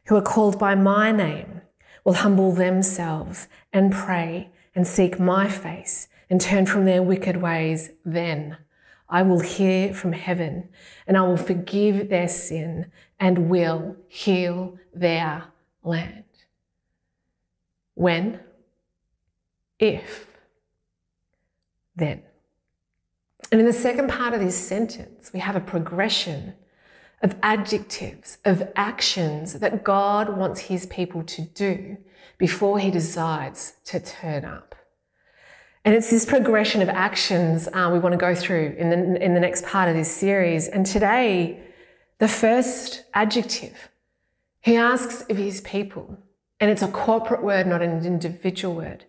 who 0.05 0.15
are 0.15 0.21
called 0.23 0.57
by 0.57 0.73
my 0.73 1.11
name 1.11 1.61
will 2.03 2.13
humble 2.13 2.51
themselves 2.51 3.47
and 3.71 3.93
pray 3.93 4.49
and 4.73 4.87
seek 4.87 5.19
my 5.19 5.47
face 5.47 6.07
and 6.31 6.41
turn 6.41 6.65
from 6.65 6.85
their 6.85 7.03
wicked 7.03 7.37
ways, 7.37 7.91
then 8.03 8.57
I 9.09 9.23
will 9.23 9.39
hear 9.39 9.93
from 9.93 10.13
heaven 10.13 10.69
and 11.07 11.17
I 11.17 11.21
will 11.21 11.37
forgive 11.37 12.09
their 12.09 12.27
sin 12.27 12.91
and 13.19 13.49
will 13.49 13.95
heal 14.07 14.77
their 14.93 15.45
land. 15.83 16.23
When? 17.95 18.39
If. 19.79 20.27
Then. 21.95 22.21
And 23.51 23.59
in 23.59 23.65
the 23.65 23.73
second 23.73 24.09
part 24.09 24.33
of 24.33 24.39
this 24.39 24.57
sentence, 24.57 25.31
we 25.33 25.39
have 25.39 25.55
a 25.55 25.59
progression 25.59 26.53
of 27.21 27.35
adjectives, 27.41 28.37
of 28.45 28.71
actions 28.75 29.53
that 29.53 29.83
God 29.83 30.37
wants 30.37 30.61
his 30.61 30.85
people 30.85 31.23
to 31.23 31.41
do 31.41 31.97
before 32.37 32.79
he 32.79 32.91
decides 32.91 33.73
to 33.85 33.99
turn 33.99 34.45
up. 34.45 34.68
And 35.89 35.97
it's 35.97 36.11
this 36.11 36.23
progression 36.23 36.83
of 36.83 36.89
actions 36.89 37.67
uh, 37.73 37.89
we 37.91 37.97
want 37.97 38.13
to 38.13 38.17
go 38.17 38.35
through 38.35 38.75
in 38.77 38.91
the, 38.91 39.25
in 39.25 39.33
the 39.33 39.39
next 39.39 39.65
part 39.65 39.89
of 39.89 39.95
this 39.95 40.15
series. 40.15 40.67
And 40.67 40.85
today, 40.85 41.63
the 42.19 42.27
first 42.27 43.05
adjective, 43.15 43.89
he 44.61 44.75
asks 44.75 45.23
of 45.27 45.37
his 45.37 45.61
people, 45.61 46.19
and 46.59 46.69
it's 46.69 46.83
a 46.83 46.89
corporate 46.89 47.41
word, 47.41 47.65
not 47.65 47.81
an 47.81 48.05
individual 48.05 48.75
word, 48.75 49.05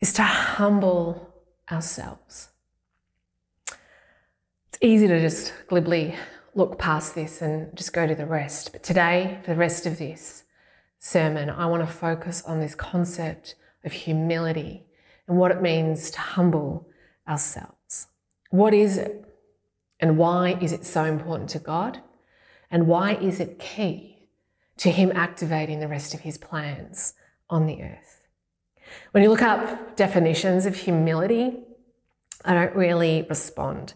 is 0.00 0.12
to 0.14 0.24
humble 0.24 1.32
ourselves. 1.70 2.48
It's 3.68 4.78
easy 4.80 5.06
to 5.06 5.20
just 5.20 5.54
glibly 5.68 6.16
look 6.56 6.80
past 6.80 7.14
this 7.14 7.40
and 7.40 7.76
just 7.76 7.92
go 7.92 8.08
to 8.08 8.14
the 8.16 8.26
rest. 8.26 8.72
But 8.72 8.82
today, 8.82 9.38
for 9.44 9.52
the 9.52 9.56
rest 9.56 9.86
of 9.86 9.98
this 9.98 10.42
sermon, 10.98 11.48
I 11.48 11.66
want 11.66 11.86
to 11.86 11.94
focus 11.94 12.42
on 12.42 12.58
this 12.58 12.74
concept 12.74 13.54
of 13.84 13.92
humility 13.92 14.86
and 15.28 15.38
what 15.38 15.50
it 15.50 15.62
means 15.62 16.10
to 16.12 16.20
humble 16.20 16.88
ourselves. 17.28 18.08
What 18.50 18.74
is 18.74 18.96
it? 18.96 19.24
And 20.00 20.18
why 20.18 20.58
is 20.60 20.72
it 20.72 20.84
so 20.84 21.04
important 21.04 21.50
to 21.50 21.58
God? 21.58 22.00
And 22.70 22.86
why 22.86 23.14
is 23.14 23.40
it 23.40 23.58
key 23.58 24.28
to 24.78 24.90
Him 24.90 25.12
activating 25.14 25.80
the 25.80 25.88
rest 25.88 26.14
of 26.14 26.20
His 26.20 26.36
plans 26.38 27.14
on 27.48 27.66
the 27.66 27.82
earth? 27.82 28.22
When 29.12 29.22
you 29.22 29.30
look 29.30 29.42
up 29.42 29.96
definitions 29.96 30.66
of 30.66 30.76
humility, 30.76 31.58
I 32.44 32.54
don't 32.54 32.74
really 32.76 33.26
respond. 33.28 33.94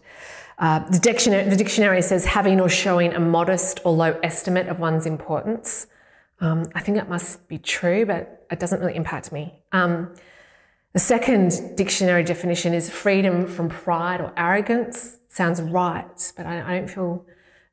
Uh, 0.57 0.79
the, 0.89 0.99
dictionary, 0.99 1.49
the, 1.49 1.55
dictionary, 1.55 2.01
says 2.01 2.25
having 2.25 2.59
or 2.59 2.67
showing 2.67 3.13
a 3.13 3.19
modest 3.19 3.79
or 3.85 3.93
low 3.93 4.19
estimate 4.23 4.67
of 4.67 4.79
one's 4.79 5.05
importance. 5.05 5.87
Um, 6.41 6.69
I 6.75 6.81
think 6.81 6.97
that 6.97 7.07
must 7.07 7.47
be 7.47 7.57
true, 7.57 8.05
but 8.05 8.45
it 8.51 8.59
doesn't 8.59 8.79
really 8.79 8.95
impact 8.95 9.31
me. 9.31 9.61
Um, 9.71 10.13
the 10.93 10.99
second 10.99 11.75
dictionary 11.77 12.23
definition 12.23 12.73
is 12.73 12.89
freedom 12.89 13.45
from 13.45 13.69
pride 13.69 14.21
or 14.21 14.33
arrogance. 14.35 15.17
Sounds 15.27 15.61
right, 15.61 16.33
but 16.35 16.45
I, 16.45 16.79
don't 16.79 16.89
feel 16.89 17.25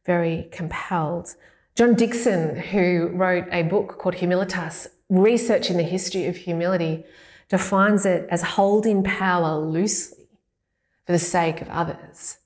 very 0.04 0.48
compelled. 0.52 1.34
John 1.74 1.94
Dickson, 1.94 2.56
who 2.56 3.08
wrote 3.14 3.46
a 3.50 3.62
book 3.62 3.98
called 3.98 4.16
Humilitas, 4.16 4.88
researching 5.08 5.78
the 5.78 5.82
history 5.82 6.26
of 6.26 6.36
humility, 6.36 7.04
defines 7.48 8.04
it 8.04 8.26
as 8.30 8.42
holding 8.42 9.02
power 9.02 9.58
loosely 9.58 10.28
for 11.06 11.12
the 11.12 11.18
sake 11.18 11.62
of 11.62 11.68
others. 11.68 12.38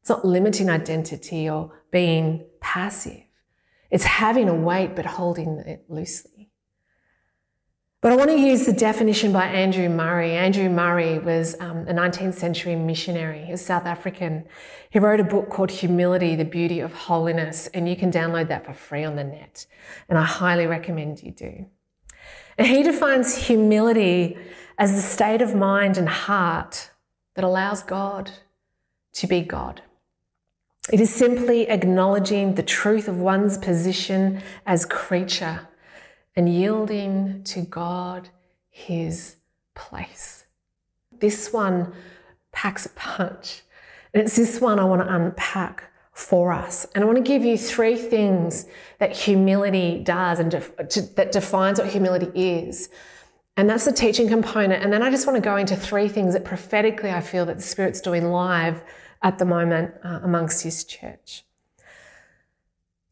It's 0.00 0.08
not 0.08 0.24
limiting 0.24 0.70
identity 0.70 1.48
or 1.48 1.82
being 1.90 2.44
passive. 2.60 3.22
It's 3.90 4.04
having 4.04 4.48
a 4.48 4.54
weight 4.54 4.96
but 4.96 5.06
holding 5.06 5.58
it 5.60 5.84
loosely. 5.88 6.33
But 8.04 8.12
I 8.12 8.16
want 8.16 8.28
to 8.32 8.38
use 8.38 8.66
the 8.66 8.72
definition 8.74 9.32
by 9.32 9.46
Andrew 9.46 9.88
Murray. 9.88 10.32
Andrew 10.32 10.68
Murray 10.68 11.18
was 11.18 11.58
um, 11.58 11.88
a 11.88 11.94
19th 11.94 12.34
century 12.34 12.76
missionary. 12.76 13.42
He 13.46 13.52
was 13.52 13.64
South 13.64 13.86
African. 13.86 14.44
He 14.90 14.98
wrote 14.98 15.20
a 15.20 15.24
book 15.24 15.48
called 15.48 15.70
Humility, 15.70 16.36
the 16.36 16.44
Beauty 16.44 16.80
of 16.80 16.92
Holiness, 16.92 17.66
and 17.68 17.88
you 17.88 17.96
can 17.96 18.12
download 18.12 18.48
that 18.48 18.66
for 18.66 18.74
free 18.74 19.04
on 19.04 19.16
the 19.16 19.24
net. 19.24 19.64
And 20.10 20.18
I 20.18 20.22
highly 20.22 20.66
recommend 20.66 21.22
you 21.22 21.30
do. 21.30 21.64
And 22.58 22.66
he 22.66 22.82
defines 22.82 23.46
humility 23.46 24.36
as 24.76 24.92
the 24.92 25.00
state 25.00 25.40
of 25.40 25.54
mind 25.54 25.96
and 25.96 26.06
heart 26.06 26.90
that 27.36 27.42
allows 27.42 27.82
God 27.82 28.32
to 29.14 29.26
be 29.26 29.40
God. 29.40 29.80
It 30.92 31.00
is 31.00 31.08
simply 31.08 31.70
acknowledging 31.70 32.56
the 32.56 32.62
truth 32.62 33.08
of 33.08 33.16
one's 33.16 33.56
position 33.56 34.42
as 34.66 34.84
creature 34.84 35.68
and 36.36 36.48
yielding 36.52 37.42
to 37.44 37.62
God 37.62 38.28
his 38.70 39.36
place. 39.74 40.44
This 41.12 41.52
one 41.52 41.92
packs 42.52 42.86
a 42.86 42.90
punch. 42.90 43.62
And 44.12 44.22
it's 44.22 44.36
this 44.36 44.60
one 44.60 44.78
I 44.78 44.84
want 44.84 45.02
to 45.02 45.14
unpack 45.14 45.90
for 46.12 46.52
us. 46.52 46.86
And 46.94 47.02
I 47.02 47.06
want 47.06 47.18
to 47.18 47.24
give 47.24 47.44
you 47.44 47.58
three 47.58 47.96
things 47.96 48.66
that 48.98 49.12
humility 49.12 50.02
does 50.02 50.38
and 50.38 50.50
def- 50.50 50.76
to, 50.90 51.02
that 51.16 51.32
defines 51.32 51.80
what 51.80 51.88
humility 51.88 52.30
is. 52.34 52.88
And 53.56 53.68
that's 53.68 53.84
the 53.84 53.92
teaching 53.92 54.28
component. 54.28 54.82
And 54.82 54.92
then 54.92 55.02
I 55.02 55.10
just 55.10 55.26
want 55.26 55.36
to 55.36 55.40
go 55.40 55.56
into 55.56 55.76
three 55.76 56.08
things 56.08 56.34
that 56.34 56.44
prophetically 56.44 57.10
I 57.10 57.20
feel 57.20 57.44
that 57.46 57.56
the 57.56 57.62
Spirit's 57.62 58.00
doing 58.00 58.30
live 58.30 58.82
at 59.22 59.38
the 59.38 59.44
moment 59.44 59.94
uh, 60.04 60.20
amongst 60.22 60.62
His 60.62 60.84
church. 60.84 61.44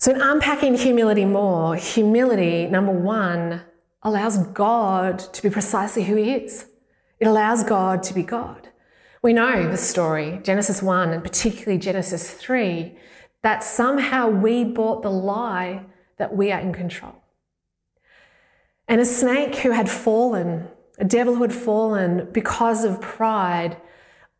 So, 0.02 0.10
in 0.10 0.20
unpacking 0.20 0.74
humility 0.74 1.24
more, 1.24 1.76
humility, 1.76 2.66
number 2.66 2.90
one, 2.90 3.60
allows 4.02 4.36
God 4.36 5.20
to 5.20 5.40
be 5.40 5.48
precisely 5.48 6.02
who 6.02 6.16
He 6.16 6.32
is. 6.32 6.66
It 7.20 7.28
allows 7.28 7.62
God 7.62 8.02
to 8.02 8.12
be 8.12 8.24
God. 8.24 8.66
We 9.22 9.32
know 9.32 9.70
the 9.70 9.76
story, 9.76 10.40
Genesis 10.42 10.82
1 10.82 11.10
and 11.10 11.22
particularly 11.22 11.78
Genesis 11.78 12.32
3, 12.32 12.98
that 13.42 13.62
somehow 13.62 14.28
we 14.28 14.64
bought 14.64 15.04
the 15.04 15.10
lie 15.12 15.84
that 16.18 16.34
we 16.34 16.50
are 16.50 16.58
in 16.58 16.72
control. 16.72 17.14
And 18.88 19.00
a 19.00 19.04
snake 19.04 19.54
who 19.58 19.70
had 19.70 19.88
fallen, 19.88 20.66
a 20.98 21.04
devil 21.04 21.36
who 21.36 21.42
had 21.42 21.54
fallen 21.54 22.28
because 22.32 22.82
of 22.82 23.00
pride, 23.00 23.76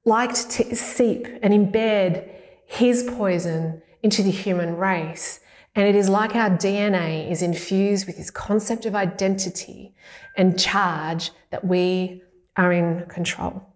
liked 0.05 0.51
to 0.51 0.75
seep 0.75 1.29
and 1.41 1.55
embed 1.55 2.29
his 2.67 3.05
poison 3.05 3.81
into 4.03 4.25
the 4.25 4.33
human 4.33 4.77
race. 4.77 5.39
And 5.75 5.87
it 5.87 5.95
is 5.95 6.09
like 6.09 6.37
our 6.37 6.51
DNA 6.51 7.31
is 7.31 7.41
infused 7.41 8.07
with 8.07 8.19
this 8.19 8.31
concept 8.31 8.85
of 8.85 8.95
identity 8.95 9.95
and 10.37 10.59
charge 10.59 11.31
that 11.51 11.65
we 11.65 12.23
are 12.57 12.73
in 12.73 13.07
control. 13.07 13.67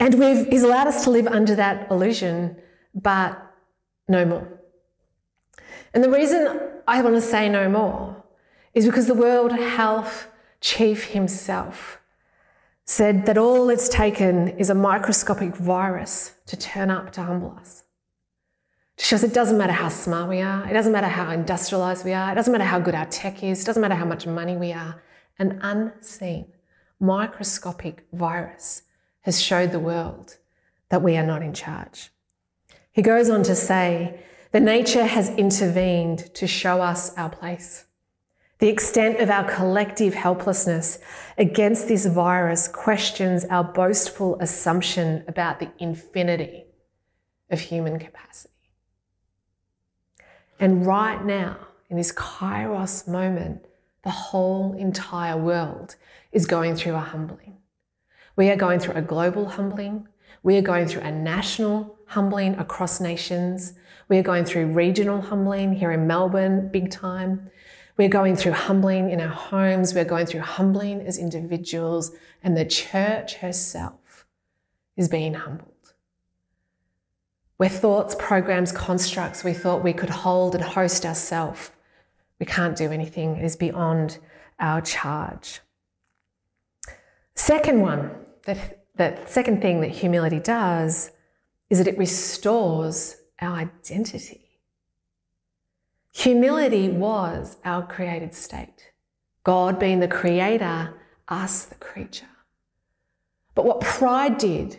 And 0.00 0.18
we've, 0.18 0.46
he's 0.48 0.62
allowed 0.62 0.88
us 0.88 1.04
to 1.04 1.10
live 1.10 1.26
under 1.26 1.54
that 1.54 1.90
illusion, 1.90 2.56
but 2.94 3.40
no 4.08 4.24
more. 4.24 4.48
And 5.94 6.02
the 6.02 6.10
reason 6.10 6.60
I 6.88 7.02
want 7.02 7.14
to 7.16 7.20
say 7.20 7.48
no 7.48 7.68
more 7.68 8.24
is 8.74 8.86
because 8.86 9.06
the 9.06 9.14
World 9.14 9.52
Health 9.52 10.28
Chief 10.60 11.04
himself 11.04 12.00
said 12.84 13.26
that 13.26 13.38
all 13.38 13.68
it's 13.68 13.88
taken 13.88 14.48
is 14.48 14.70
a 14.70 14.74
microscopic 14.74 15.54
virus 15.56 16.34
to 16.46 16.56
turn 16.56 16.90
up 16.90 17.12
to 17.12 17.22
humble 17.22 17.56
us. 17.60 17.84
Show 19.02 19.16
us 19.16 19.24
it 19.24 19.34
doesn't 19.34 19.58
matter 19.58 19.72
how 19.72 19.88
smart 19.88 20.28
we 20.28 20.42
are, 20.42 20.64
it 20.64 20.74
doesn't 20.74 20.92
matter 20.92 21.08
how 21.08 21.32
industrialized 21.32 22.04
we 22.04 22.12
are, 22.12 22.30
it 22.30 22.36
doesn't 22.36 22.52
matter 22.52 22.62
how 22.62 22.78
good 22.78 22.94
our 22.94 23.06
tech 23.06 23.42
is, 23.42 23.60
it 23.60 23.64
doesn't 23.64 23.80
matter 23.80 23.96
how 23.96 24.04
much 24.04 24.28
money 24.28 24.56
we 24.56 24.72
are, 24.72 25.02
an 25.40 25.58
unseen 25.60 26.52
microscopic 27.00 28.06
virus 28.12 28.82
has 29.22 29.42
showed 29.42 29.72
the 29.72 29.80
world 29.80 30.36
that 30.90 31.02
we 31.02 31.16
are 31.16 31.26
not 31.26 31.42
in 31.42 31.52
charge. 31.52 32.10
He 32.92 33.02
goes 33.02 33.28
on 33.28 33.42
to 33.42 33.56
say 33.56 34.20
that 34.52 34.62
nature 34.62 35.04
has 35.04 35.30
intervened 35.30 36.32
to 36.34 36.46
show 36.46 36.80
us 36.80 37.12
our 37.16 37.28
place. 37.28 37.86
The 38.60 38.68
extent 38.68 39.18
of 39.18 39.30
our 39.30 39.50
collective 39.52 40.14
helplessness 40.14 41.00
against 41.36 41.88
this 41.88 42.06
virus 42.06 42.68
questions 42.68 43.44
our 43.46 43.64
boastful 43.64 44.38
assumption 44.38 45.24
about 45.26 45.58
the 45.58 45.72
infinity 45.80 46.66
of 47.50 47.58
human 47.58 47.98
capacity. 47.98 48.51
And 50.58 50.86
right 50.86 51.24
now, 51.24 51.56
in 51.90 51.96
this 51.96 52.12
kairos 52.12 53.08
moment, 53.08 53.64
the 54.02 54.10
whole 54.10 54.74
entire 54.74 55.36
world 55.36 55.96
is 56.32 56.46
going 56.46 56.76
through 56.76 56.94
a 56.94 57.00
humbling. 57.00 57.58
We 58.36 58.48
are 58.50 58.56
going 58.56 58.80
through 58.80 58.94
a 58.94 59.02
global 59.02 59.46
humbling. 59.50 60.08
We 60.42 60.56
are 60.56 60.62
going 60.62 60.88
through 60.88 61.02
a 61.02 61.12
national 61.12 61.96
humbling 62.06 62.54
across 62.54 63.00
nations. 63.00 63.74
We 64.08 64.18
are 64.18 64.22
going 64.22 64.44
through 64.44 64.68
regional 64.68 65.20
humbling 65.20 65.74
here 65.74 65.92
in 65.92 66.06
Melbourne, 66.06 66.68
big 66.72 66.90
time. 66.90 67.50
We're 67.96 68.08
going 68.08 68.36
through 68.36 68.52
humbling 68.52 69.10
in 69.10 69.20
our 69.20 69.28
homes. 69.28 69.94
We're 69.94 70.04
going 70.04 70.26
through 70.26 70.40
humbling 70.40 71.02
as 71.02 71.18
individuals, 71.18 72.12
and 72.42 72.56
the 72.56 72.64
church 72.64 73.34
herself 73.34 74.26
is 74.96 75.08
being 75.08 75.34
humbled. 75.34 75.71
Where 77.56 77.68
thoughts, 77.68 78.16
programs, 78.18 78.72
constructs 78.72 79.44
we 79.44 79.52
thought 79.52 79.84
we 79.84 79.92
could 79.92 80.10
hold 80.10 80.54
and 80.54 80.64
host 80.64 81.06
ourselves, 81.06 81.70
we 82.38 82.46
can't 82.46 82.76
do 82.76 82.90
anything. 82.90 83.36
It 83.36 83.44
is 83.44 83.56
beyond 83.56 84.18
our 84.58 84.80
charge. 84.80 85.60
Second 87.34 87.80
one, 87.80 88.10
the, 88.44 88.58
the 88.96 89.18
second 89.26 89.62
thing 89.62 89.80
that 89.80 89.90
humility 89.90 90.40
does 90.40 91.12
is 91.70 91.78
that 91.78 91.86
it 91.86 91.96
restores 91.98 93.16
our 93.40 93.56
identity. 93.56 94.42
Humility 96.12 96.88
was 96.90 97.56
our 97.64 97.86
created 97.86 98.34
state. 98.34 98.90
God 99.44 99.78
being 99.78 100.00
the 100.00 100.08
creator, 100.08 100.94
us 101.28 101.64
the 101.64 101.74
creature. 101.76 102.26
But 103.54 103.64
what 103.64 103.80
pride 103.80 104.38
did, 104.38 104.78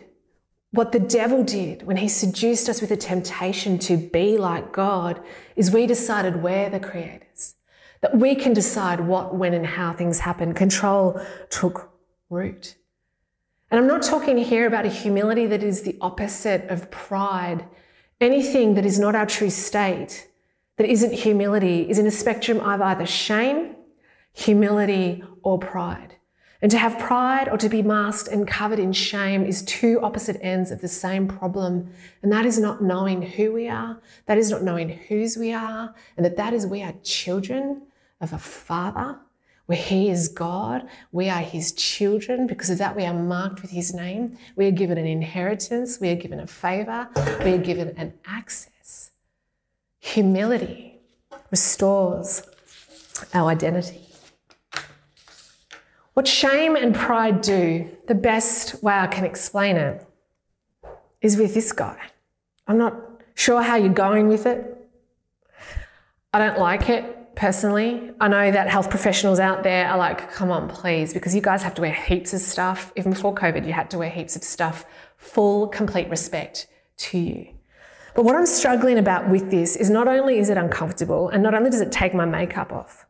what 0.74 0.90
the 0.90 0.98
devil 0.98 1.44
did 1.44 1.84
when 1.84 1.96
he 1.96 2.08
seduced 2.08 2.68
us 2.68 2.80
with 2.80 2.90
a 2.90 2.96
temptation 2.96 3.78
to 3.78 3.96
be 3.96 4.36
like 4.36 4.72
God, 4.72 5.22
is 5.54 5.70
we 5.70 5.86
decided 5.86 6.42
we're 6.42 6.68
the 6.68 6.80
creators, 6.80 7.54
that 8.00 8.18
we 8.18 8.34
can 8.34 8.52
decide 8.52 9.00
what, 9.00 9.36
when, 9.36 9.54
and 9.54 9.64
how 9.64 9.92
things 9.92 10.18
happen. 10.18 10.52
Control 10.52 11.20
took 11.48 11.92
root. 12.28 12.74
And 13.70 13.80
I'm 13.80 13.86
not 13.86 14.02
talking 14.02 14.36
here 14.36 14.66
about 14.66 14.84
a 14.84 14.88
humility 14.88 15.46
that 15.46 15.62
is 15.62 15.82
the 15.82 15.96
opposite 16.00 16.68
of 16.68 16.90
pride. 16.90 17.66
Anything 18.20 18.74
that 18.74 18.84
is 18.84 18.98
not 18.98 19.14
our 19.14 19.26
true 19.26 19.50
state, 19.50 20.28
that 20.76 20.88
isn't 20.88 21.12
humility, 21.12 21.88
is 21.88 22.00
in 22.00 22.06
a 22.06 22.10
spectrum 22.10 22.58
of 22.58 22.82
either 22.82 23.06
shame, 23.06 23.76
humility, 24.32 25.22
or 25.44 25.60
pride. 25.60 26.16
And 26.64 26.70
to 26.70 26.78
have 26.78 26.98
pride 26.98 27.50
or 27.50 27.58
to 27.58 27.68
be 27.68 27.82
masked 27.82 28.26
and 28.26 28.48
covered 28.48 28.78
in 28.78 28.94
shame 28.94 29.44
is 29.44 29.62
two 29.64 30.00
opposite 30.00 30.38
ends 30.40 30.70
of 30.70 30.80
the 30.80 30.88
same 30.88 31.28
problem. 31.28 31.92
And 32.22 32.32
that 32.32 32.46
is 32.46 32.58
not 32.58 32.82
knowing 32.82 33.20
who 33.20 33.52
we 33.52 33.68
are, 33.68 34.00
that 34.24 34.38
is 34.38 34.50
not 34.50 34.62
knowing 34.62 34.88
whose 34.88 35.36
we 35.36 35.52
are, 35.52 35.94
and 36.16 36.24
that 36.24 36.38
that 36.38 36.54
is 36.54 36.66
we 36.66 36.82
are 36.82 36.94
children 37.02 37.82
of 38.22 38.32
a 38.32 38.38
father 38.38 39.18
where 39.66 39.76
He 39.76 40.08
is 40.08 40.28
God, 40.28 40.88
we 41.12 41.28
are 41.28 41.42
His 41.42 41.70
children. 41.72 42.46
Because 42.46 42.70
of 42.70 42.78
that, 42.78 42.96
we 42.96 43.04
are 43.04 43.12
marked 43.12 43.60
with 43.60 43.70
His 43.70 43.92
name. 43.92 44.38
We 44.56 44.66
are 44.66 44.70
given 44.70 44.96
an 44.96 45.06
inheritance, 45.06 46.00
we 46.00 46.08
are 46.08 46.16
given 46.16 46.40
a 46.40 46.46
favor, 46.46 47.10
we 47.44 47.52
are 47.52 47.58
given 47.58 47.88
an 47.98 48.14
access. 48.24 49.10
Humility 49.98 50.98
restores 51.50 52.42
our 53.34 53.50
identity. 53.50 54.03
What 56.14 56.28
shame 56.28 56.76
and 56.76 56.94
pride 56.94 57.40
do, 57.40 57.90
the 58.06 58.14
best 58.14 58.82
way 58.84 58.94
I 58.94 59.08
can 59.08 59.24
explain 59.24 59.76
it, 59.76 60.06
is 61.20 61.36
with 61.36 61.54
this 61.54 61.72
guy. 61.72 61.98
I'm 62.68 62.78
not 62.78 62.94
sure 63.34 63.62
how 63.62 63.74
you're 63.74 63.92
going 63.92 64.28
with 64.28 64.46
it. 64.46 64.88
I 66.32 66.38
don't 66.38 66.60
like 66.60 66.88
it 66.88 67.34
personally. 67.34 68.12
I 68.20 68.28
know 68.28 68.48
that 68.52 68.68
health 68.68 68.90
professionals 68.90 69.40
out 69.40 69.64
there 69.64 69.88
are 69.88 69.98
like, 69.98 70.30
come 70.32 70.52
on, 70.52 70.68
please, 70.68 71.12
because 71.12 71.34
you 71.34 71.40
guys 71.40 71.64
have 71.64 71.74
to 71.74 71.80
wear 71.80 71.92
heaps 71.92 72.32
of 72.32 72.40
stuff. 72.40 72.92
Even 72.94 73.12
before 73.12 73.34
COVID, 73.34 73.66
you 73.66 73.72
had 73.72 73.90
to 73.90 73.98
wear 73.98 74.08
heaps 74.08 74.36
of 74.36 74.44
stuff. 74.44 74.86
Full, 75.16 75.66
complete 75.66 76.08
respect 76.08 76.68
to 76.98 77.18
you. 77.18 77.48
But 78.14 78.24
what 78.24 78.36
I'm 78.36 78.46
struggling 78.46 78.98
about 78.98 79.28
with 79.28 79.50
this 79.50 79.74
is 79.74 79.90
not 79.90 80.06
only 80.06 80.38
is 80.38 80.48
it 80.48 80.56
uncomfortable, 80.56 81.28
and 81.28 81.42
not 81.42 81.54
only 81.54 81.70
does 81.70 81.80
it 81.80 81.90
take 81.90 82.14
my 82.14 82.24
makeup 82.24 82.72
off, 82.72 83.06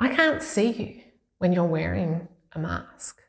I 0.00 0.08
can't 0.08 0.42
see 0.42 0.70
you 0.70 1.02
when 1.38 1.52
you're 1.52 1.64
wearing 1.64 2.28
a 2.52 2.58
mask. 2.58 3.22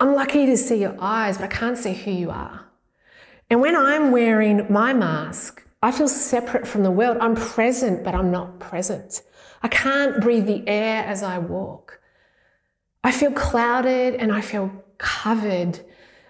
I'm 0.00 0.14
lucky 0.14 0.46
to 0.46 0.56
see 0.56 0.80
your 0.80 0.96
eyes, 1.00 1.38
but 1.38 1.44
I 1.44 1.54
can't 1.54 1.78
see 1.78 1.94
who 1.94 2.10
you 2.10 2.30
are. 2.30 2.66
And 3.50 3.60
when 3.60 3.76
I'm 3.76 4.10
wearing 4.10 4.66
my 4.72 4.92
mask, 4.92 5.64
I 5.82 5.92
feel 5.92 6.08
separate 6.08 6.66
from 6.66 6.82
the 6.82 6.90
world. 6.90 7.18
I'm 7.20 7.34
present, 7.34 8.04
but 8.04 8.14
I'm 8.14 8.30
not 8.30 8.58
present. 8.58 9.22
I 9.62 9.68
can't 9.68 10.20
breathe 10.20 10.46
the 10.46 10.66
air 10.66 11.04
as 11.04 11.22
I 11.22 11.38
walk. 11.38 12.00
I 13.04 13.12
feel 13.12 13.32
clouded 13.32 14.14
and 14.14 14.32
I 14.32 14.40
feel 14.40 14.72
covered. 14.98 15.80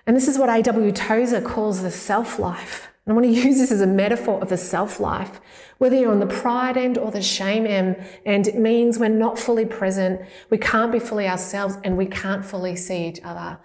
And 0.06 0.16
this 0.16 0.28
is 0.28 0.38
what 0.38 0.48
A.W. 0.48 0.92
Tozer 0.92 1.40
calls 1.40 1.82
the 1.82 1.90
self 1.90 2.38
life. 2.38 2.91
I 3.06 3.12
want 3.12 3.26
to 3.26 3.32
use 3.32 3.58
this 3.58 3.72
as 3.72 3.80
a 3.80 3.86
metaphor 3.86 4.40
of 4.40 4.48
the 4.48 4.56
self 4.56 5.00
life, 5.00 5.40
whether 5.78 5.96
you're 5.96 6.12
on 6.12 6.20
the 6.20 6.26
pride 6.26 6.76
end 6.76 6.98
or 6.98 7.10
the 7.10 7.22
shame 7.22 7.66
end. 7.66 7.96
And 8.24 8.46
it 8.46 8.56
means 8.56 8.98
we're 8.98 9.08
not 9.08 9.38
fully 9.38 9.66
present, 9.66 10.20
we 10.50 10.58
can't 10.58 10.92
be 10.92 10.98
fully 10.98 11.28
ourselves, 11.28 11.76
and 11.84 11.96
we 11.96 12.06
can't 12.06 12.44
fully 12.44 12.76
see 12.76 13.06
each 13.08 13.20
other. 13.24 13.58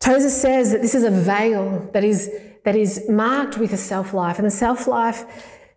Tozer 0.00 0.30
says 0.30 0.72
that 0.72 0.82
this 0.82 0.94
is 0.94 1.04
a 1.04 1.10
veil 1.10 1.88
that 1.92 2.04
is 2.04 2.30
that 2.64 2.76
is 2.76 3.08
marked 3.08 3.58
with 3.58 3.72
a 3.72 3.76
self 3.76 4.12
life. 4.12 4.38
And 4.38 4.46
the 4.46 4.50
self 4.50 4.86
life 4.86 5.24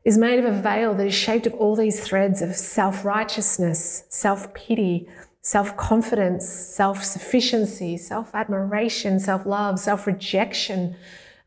is 0.03 0.17
made 0.17 0.39
of 0.39 0.45
a 0.45 0.61
veil 0.61 0.93
that 0.95 1.07
is 1.07 1.13
shaped 1.13 1.47
of 1.47 1.53
all 1.55 1.75
these 1.75 1.99
threads 1.99 2.41
of 2.41 2.55
self 2.55 3.05
righteousness, 3.05 4.03
self 4.09 4.53
pity, 4.53 5.07
self 5.41 5.77
confidence, 5.77 6.47
self 6.47 7.03
sufficiency, 7.03 7.97
self 7.97 8.33
admiration, 8.33 9.19
self 9.19 9.45
love, 9.45 9.79
self 9.79 10.05
rejection, 10.05 10.95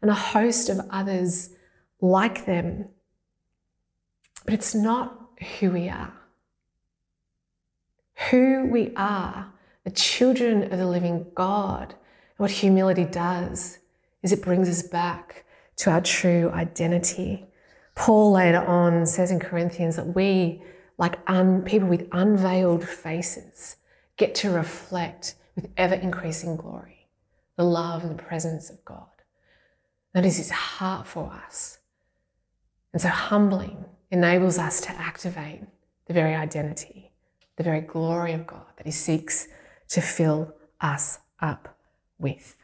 and 0.01 0.11
a 0.11 0.15
host 0.15 0.69
of 0.69 0.81
others 0.91 1.51
like 2.01 2.47
them. 2.47 2.89
But 4.45 4.55
it's 4.55 4.75
not 4.75 5.31
who 5.59 5.71
we 5.71 5.89
are. 5.89 6.13
Who 8.31 8.67
we 8.67 8.93
are, 8.97 9.53
the 9.85 9.91
children 9.91 10.73
of 10.73 10.79
the 10.79 10.87
living 10.87 11.27
God, 11.35 11.95
what 12.37 12.51
humility 12.51 13.05
does 13.05 13.79
is 14.23 14.33
it 14.33 14.43
brings 14.43 14.69
us 14.69 14.83
back 14.83 15.45
to 15.77 15.91
our 15.91 16.01
true 16.01 16.51
identity. 16.53 17.47
Paul 17.95 18.33
later 18.33 18.65
on 18.65 19.07
says 19.07 19.31
in 19.31 19.41
Corinthians 19.41 19.97
that 19.97 20.15
we, 20.15 20.63
like 20.99 21.19
un, 21.27 21.63
people 21.63 21.89
with 21.89 22.09
unveiled 22.13 22.87
faces, 22.87 23.77
get 24.17 24.35
to 24.37 24.51
reflect 24.51 25.35
with 25.55 25.69
ever 25.77 25.95
increasing 25.95 26.57
glory 26.57 26.95
the 27.57 27.65
love 27.65 28.05
and 28.05 28.17
the 28.17 28.23
presence 28.23 28.71
of 28.71 28.85
God. 28.85 29.08
That 30.15 30.25
is 30.25 30.37
his 30.39 30.51
heart 30.51 31.07
for 31.07 31.33
us. 31.47 31.79
And 32.93 33.03
so 33.03 33.09
humbling 33.09 33.85
enables 34.11 34.59
us 34.59 34.81
to 34.83 34.91
activate 34.91 35.63
the 36.07 36.15
very 36.15 36.35
identity, 36.35 37.13
the 37.57 37.63
very 37.63 37.81
glory 37.81 38.33
of 38.33 38.47
God 38.47 38.67
that 38.77 38.87
he 38.87 38.93
seeks 38.93 39.49
to 39.89 40.01
fill 40.01 40.55
us 40.81 41.19
up 41.41 41.79
with. 42.19 42.57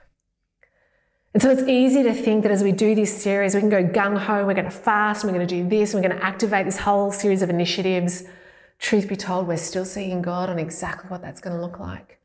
And 1.35 1.42
so 1.42 1.50
it's 1.50 1.62
easy 1.62 2.04
to 2.04 2.14
think 2.14 2.44
that 2.44 2.52
as 2.52 2.62
we 2.62 2.70
do 2.70 2.94
this 2.94 3.22
series, 3.22 3.54
we 3.54 3.61
can 3.61 3.68
go 3.68 3.83
gung 3.83 4.16
ho, 4.16 4.46
we're 4.46 4.54
going 4.54 4.64
to 4.66 4.70
fast, 4.70 5.24
we're 5.24 5.33
going 5.33 5.46
to 5.46 5.62
do 5.62 5.68
this, 5.68 5.92
we're 5.92 6.00
going 6.00 6.16
to 6.16 6.24
activate 6.24 6.64
this 6.64 6.78
whole 6.78 7.11
series 7.11 7.42
of 7.42 7.50
initiatives. 7.50 8.24
Truth 8.78 9.09
be 9.09 9.16
told, 9.16 9.48
we're 9.48 9.57
still 9.57 9.85
seeking 9.85 10.22
God 10.22 10.48
on 10.48 10.59
exactly 10.59 11.11
what 11.11 11.22
that's 11.22 11.40
going 11.40 11.57
to 11.57 11.61
look 11.61 11.80
like. 11.80 12.20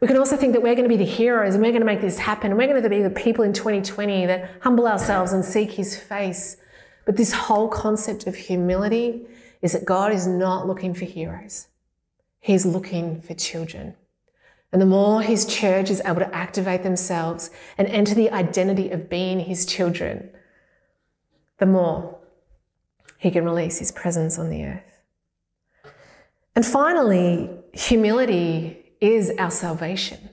We 0.00 0.06
can 0.06 0.16
also 0.16 0.36
think 0.36 0.52
that 0.52 0.62
we're 0.62 0.76
going 0.76 0.88
to 0.88 0.96
be 0.96 1.02
the 1.02 1.10
heroes 1.10 1.54
and 1.54 1.62
we're 1.62 1.72
going 1.72 1.80
to 1.80 1.86
make 1.86 2.00
this 2.00 2.18
happen. 2.18 2.50
And 2.50 2.58
we're 2.58 2.68
going 2.68 2.82
to 2.82 2.88
be 2.88 3.02
the 3.02 3.10
people 3.10 3.44
in 3.44 3.52
2020 3.52 4.26
that 4.26 4.50
humble 4.60 4.86
ourselves 4.86 5.32
and 5.32 5.44
seek 5.44 5.72
his 5.72 5.96
face. 5.96 6.56
But 7.04 7.16
this 7.16 7.32
whole 7.32 7.68
concept 7.68 8.26
of 8.26 8.36
humility 8.36 9.26
is 9.60 9.72
that 9.72 9.84
God 9.84 10.12
is 10.12 10.26
not 10.26 10.66
looking 10.66 10.94
for 10.94 11.04
heroes. 11.04 11.66
He's 12.40 12.64
looking 12.64 13.20
for 13.20 13.34
children. 13.34 13.96
And 14.72 14.80
the 14.80 14.86
more 14.86 15.22
his 15.22 15.46
church 15.46 15.90
is 15.90 16.02
able 16.04 16.20
to 16.20 16.34
activate 16.34 16.82
themselves 16.82 17.50
and 17.76 17.88
enter 17.88 18.14
the 18.14 18.30
identity 18.30 18.90
of 18.90 19.08
being 19.08 19.40
his 19.40 19.66
children, 19.66 20.30
the 21.58 21.66
more 21.66 22.18
he 23.18 23.30
can 23.30 23.44
release 23.44 23.78
his 23.78 23.90
presence 23.90 24.38
on 24.38 24.50
the 24.50 24.64
earth. 24.64 24.82
And 26.54 26.64
finally, 26.64 27.50
humility 27.72 28.77
is 29.00 29.32
our 29.38 29.50
salvation. 29.50 30.30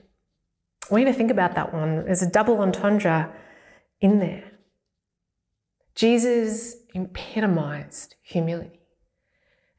We 0.90 1.04
need 1.04 1.10
to 1.10 1.16
think 1.16 1.30
about 1.30 1.54
that 1.54 1.72
one. 1.72 2.04
There's 2.04 2.22
a 2.22 2.30
double 2.30 2.60
entendre 2.60 3.32
in 4.00 4.18
there. 4.18 4.52
Jesus 5.94 6.76
epitomized 6.94 8.16
humility, 8.22 8.80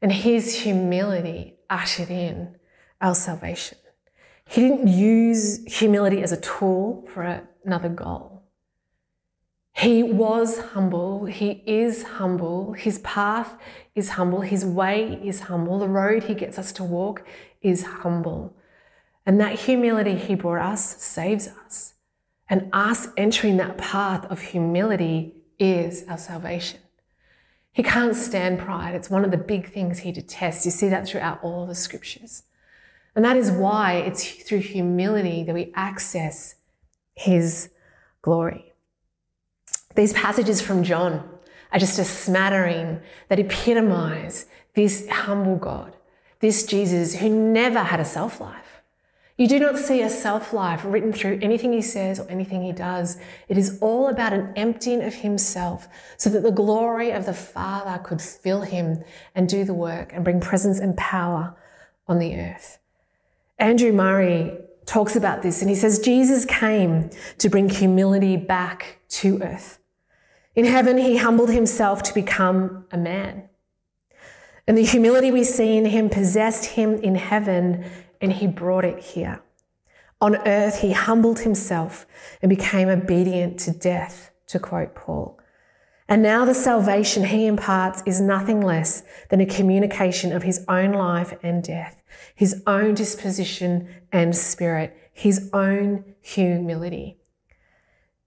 and 0.02 0.12
his 0.12 0.62
humility 0.62 1.54
ushered 1.70 2.10
in 2.10 2.56
our 3.00 3.14
salvation. 3.14 3.78
He 4.46 4.62
didn't 4.62 4.88
use 4.88 5.64
humility 5.66 6.22
as 6.22 6.32
a 6.32 6.40
tool 6.40 7.06
for 7.12 7.44
another 7.64 7.88
goal. 7.88 8.42
He 9.74 10.02
was 10.02 10.58
humble. 10.58 11.26
He 11.26 11.62
is 11.66 12.02
humble. 12.02 12.72
His 12.72 12.98
path 13.00 13.56
is 13.94 14.10
humble. 14.10 14.40
His 14.40 14.66
way 14.66 15.20
is 15.22 15.42
humble. 15.42 15.78
The 15.78 15.86
road 15.86 16.24
he 16.24 16.34
gets 16.34 16.58
us 16.58 16.72
to 16.72 16.84
walk 16.84 17.24
is 17.62 17.84
humble. 17.84 18.56
And 19.28 19.38
that 19.42 19.58
humility 19.60 20.14
he 20.14 20.34
brought 20.34 20.64
us 20.64 21.02
saves 21.02 21.48
us. 21.66 21.92
And 22.48 22.70
us 22.72 23.08
entering 23.18 23.58
that 23.58 23.76
path 23.76 24.24
of 24.30 24.40
humility 24.40 25.34
is 25.58 26.06
our 26.08 26.16
salvation. 26.16 26.80
He 27.70 27.82
can't 27.82 28.16
stand 28.16 28.58
pride. 28.58 28.94
It's 28.94 29.10
one 29.10 29.26
of 29.26 29.30
the 29.30 29.36
big 29.36 29.70
things 29.70 29.98
he 29.98 30.12
detests. 30.12 30.64
You 30.64 30.70
see 30.70 30.88
that 30.88 31.06
throughout 31.06 31.44
all 31.44 31.66
the 31.66 31.74
scriptures. 31.74 32.44
And 33.14 33.22
that 33.22 33.36
is 33.36 33.50
why 33.50 33.96
it's 33.96 34.24
through 34.24 34.60
humility 34.60 35.44
that 35.44 35.54
we 35.54 35.72
access 35.74 36.54
his 37.14 37.68
glory. 38.22 38.72
These 39.94 40.14
passages 40.14 40.62
from 40.62 40.82
John 40.82 41.28
are 41.70 41.78
just 41.78 41.98
a 41.98 42.04
smattering 42.04 43.00
that 43.28 43.38
epitomize 43.38 44.46
this 44.72 45.06
humble 45.10 45.56
God, 45.56 45.94
this 46.40 46.64
Jesus 46.64 47.16
who 47.16 47.28
never 47.28 47.80
had 47.80 48.00
a 48.00 48.06
self 48.06 48.40
life. 48.40 48.67
You 49.38 49.46
do 49.46 49.60
not 49.60 49.78
see 49.78 50.02
a 50.02 50.10
self 50.10 50.52
life 50.52 50.82
written 50.84 51.12
through 51.12 51.38
anything 51.40 51.72
he 51.72 51.80
says 51.80 52.18
or 52.18 52.28
anything 52.28 52.64
he 52.64 52.72
does. 52.72 53.18
It 53.48 53.56
is 53.56 53.78
all 53.80 54.08
about 54.08 54.32
an 54.32 54.52
emptying 54.56 55.00
of 55.02 55.14
himself 55.14 55.86
so 56.16 56.28
that 56.30 56.42
the 56.42 56.50
glory 56.50 57.12
of 57.12 57.24
the 57.24 57.32
Father 57.32 58.02
could 58.02 58.20
fill 58.20 58.62
him 58.62 59.04
and 59.36 59.48
do 59.48 59.64
the 59.64 59.74
work 59.74 60.10
and 60.12 60.24
bring 60.24 60.40
presence 60.40 60.80
and 60.80 60.96
power 60.96 61.56
on 62.08 62.18
the 62.18 62.34
earth. 62.34 62.80
Andrew 63.60 63.92
Murray 63.92 64.58
talks 64.86 65.14
about 65.14 65.42
this 65.42 65.60
and 65.60 65.70
he 65.70 65.76
says 65.76 66.00
Jesus 66.00 66.44
came 66.44 67.08
to 67.38 67.48
bring 67.48 67.68
humility 67.68 68.36
back 68.36 68.98
to 69.08 69.40
earth. 69.40 69.78
In 70.56 70.64
heaven, 70.64 70.98
he 70.98 71.18
humbled 71.18 71.50
himself 71.50 72.02
to 72.04 72.14
become 72.14 72.86
a 72.90 72.98
man. 72.98 73.48
And 74.66 74.76
the 74.76 74.84
humility 74.84 75.30
we 75.30 75.44
see 75.44 75.76
in 75.76 75.84
him 75.84 76.10
possessed 76.10 76.64
him 76.64 76.94
in 76.94 77.14
heaven 77.14 77.84
and 78.20 78.32
he 78.32 78.46
brought 78.46 78.84
it 78.84 78.98
here. 78.98 79.40
On 80.20 80.36
earth, 80.46 80.80
he 80.80 80.92
humbled 80.92 81.40
himself 81.40 82.06
and 82.42 82.50
became 82.50 82.88
obedient 82.88 83.58
to 83.60 83.70
death, 83.70 84.30
to 84.48 84.58
quote 84.58 84.94
Paul. 84.94 85.38
And 86.08 86.22
now 86.22 86.44
the 86.44 86.54
salvation 86.54 87.24
he 87.24 87.46
imparts 87.46 88.02
is 88.06 88.20
nothing 88.20 88.60
less 88.60 89.02
than 89.28 89.40
a 89.40 89.46
communication 89.46 90.32
of 90.32 90.42
his 90.42 90.64
own 90.66 90.92
life 90.92 91.34
and 91.42 91.62
death, 91.62 92.02
his 92.34 92.62
own 92.66 92.94
disposition 92.94 93.88
and 94.10 94.34
spirit, 94.34 94.96
his 95.12 95.50
own 95.52 96.04
humility. 96.22 97.18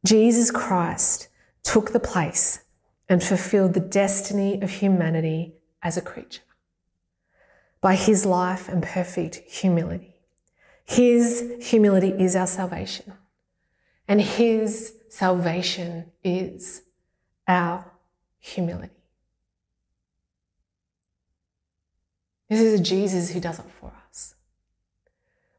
Jesus 0.06 0.52
Christ 0.52 1.28
took 1.64 1.92
the 1.92 2.00
place 2.00 2.62
and 3.10 3.22
fulfilled 3.22 3.74
the 3.74 3.80
destiny 3.80 4.62
of 4.62 4.70
humanity 4.70 5.56
as 5.84 5.98
a 5.98 6.02
creature 6.02 6.42
by 7.82 7.96
his 7.96 8.26
life 8.26 8.70
and 8.70 8.84
perfect 8.84 9.36
humility. 9.36 10.16
His 10.86 11.52
humility 11.60 12.10
is 12.10 12.36
our 12.36 12.48
salvation, 12.48 13.14
and 14.08 14.22
his 14.22 14.96
salvation 15.10 16.12
is 16.24 16.84
our 17.48 17.92
humility. 18.40 18.94
This 22.50 22.60
is 22.60 22.80
a 22.80 22.84
Jesus 22.84 23.32
who 23.32 23.40
does 23.40 23.60
it 23.60 23.66
for 23.80 23.94
us. 24.10 24.36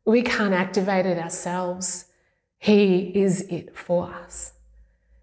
We 0.04 0.22
can't 0.22 0.52
activate 0.52 1.06
it 1.06 1.18
ourselves. 1.18 2.06
He 2.58 3.10
is 3.18 3.42
it 3.42 3.76
for 3.76 4.12
us. 4.12 4.52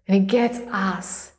And 0.08 0.20
He 0.20 0.26
gets 0.26 0.58
us 0.72 1.32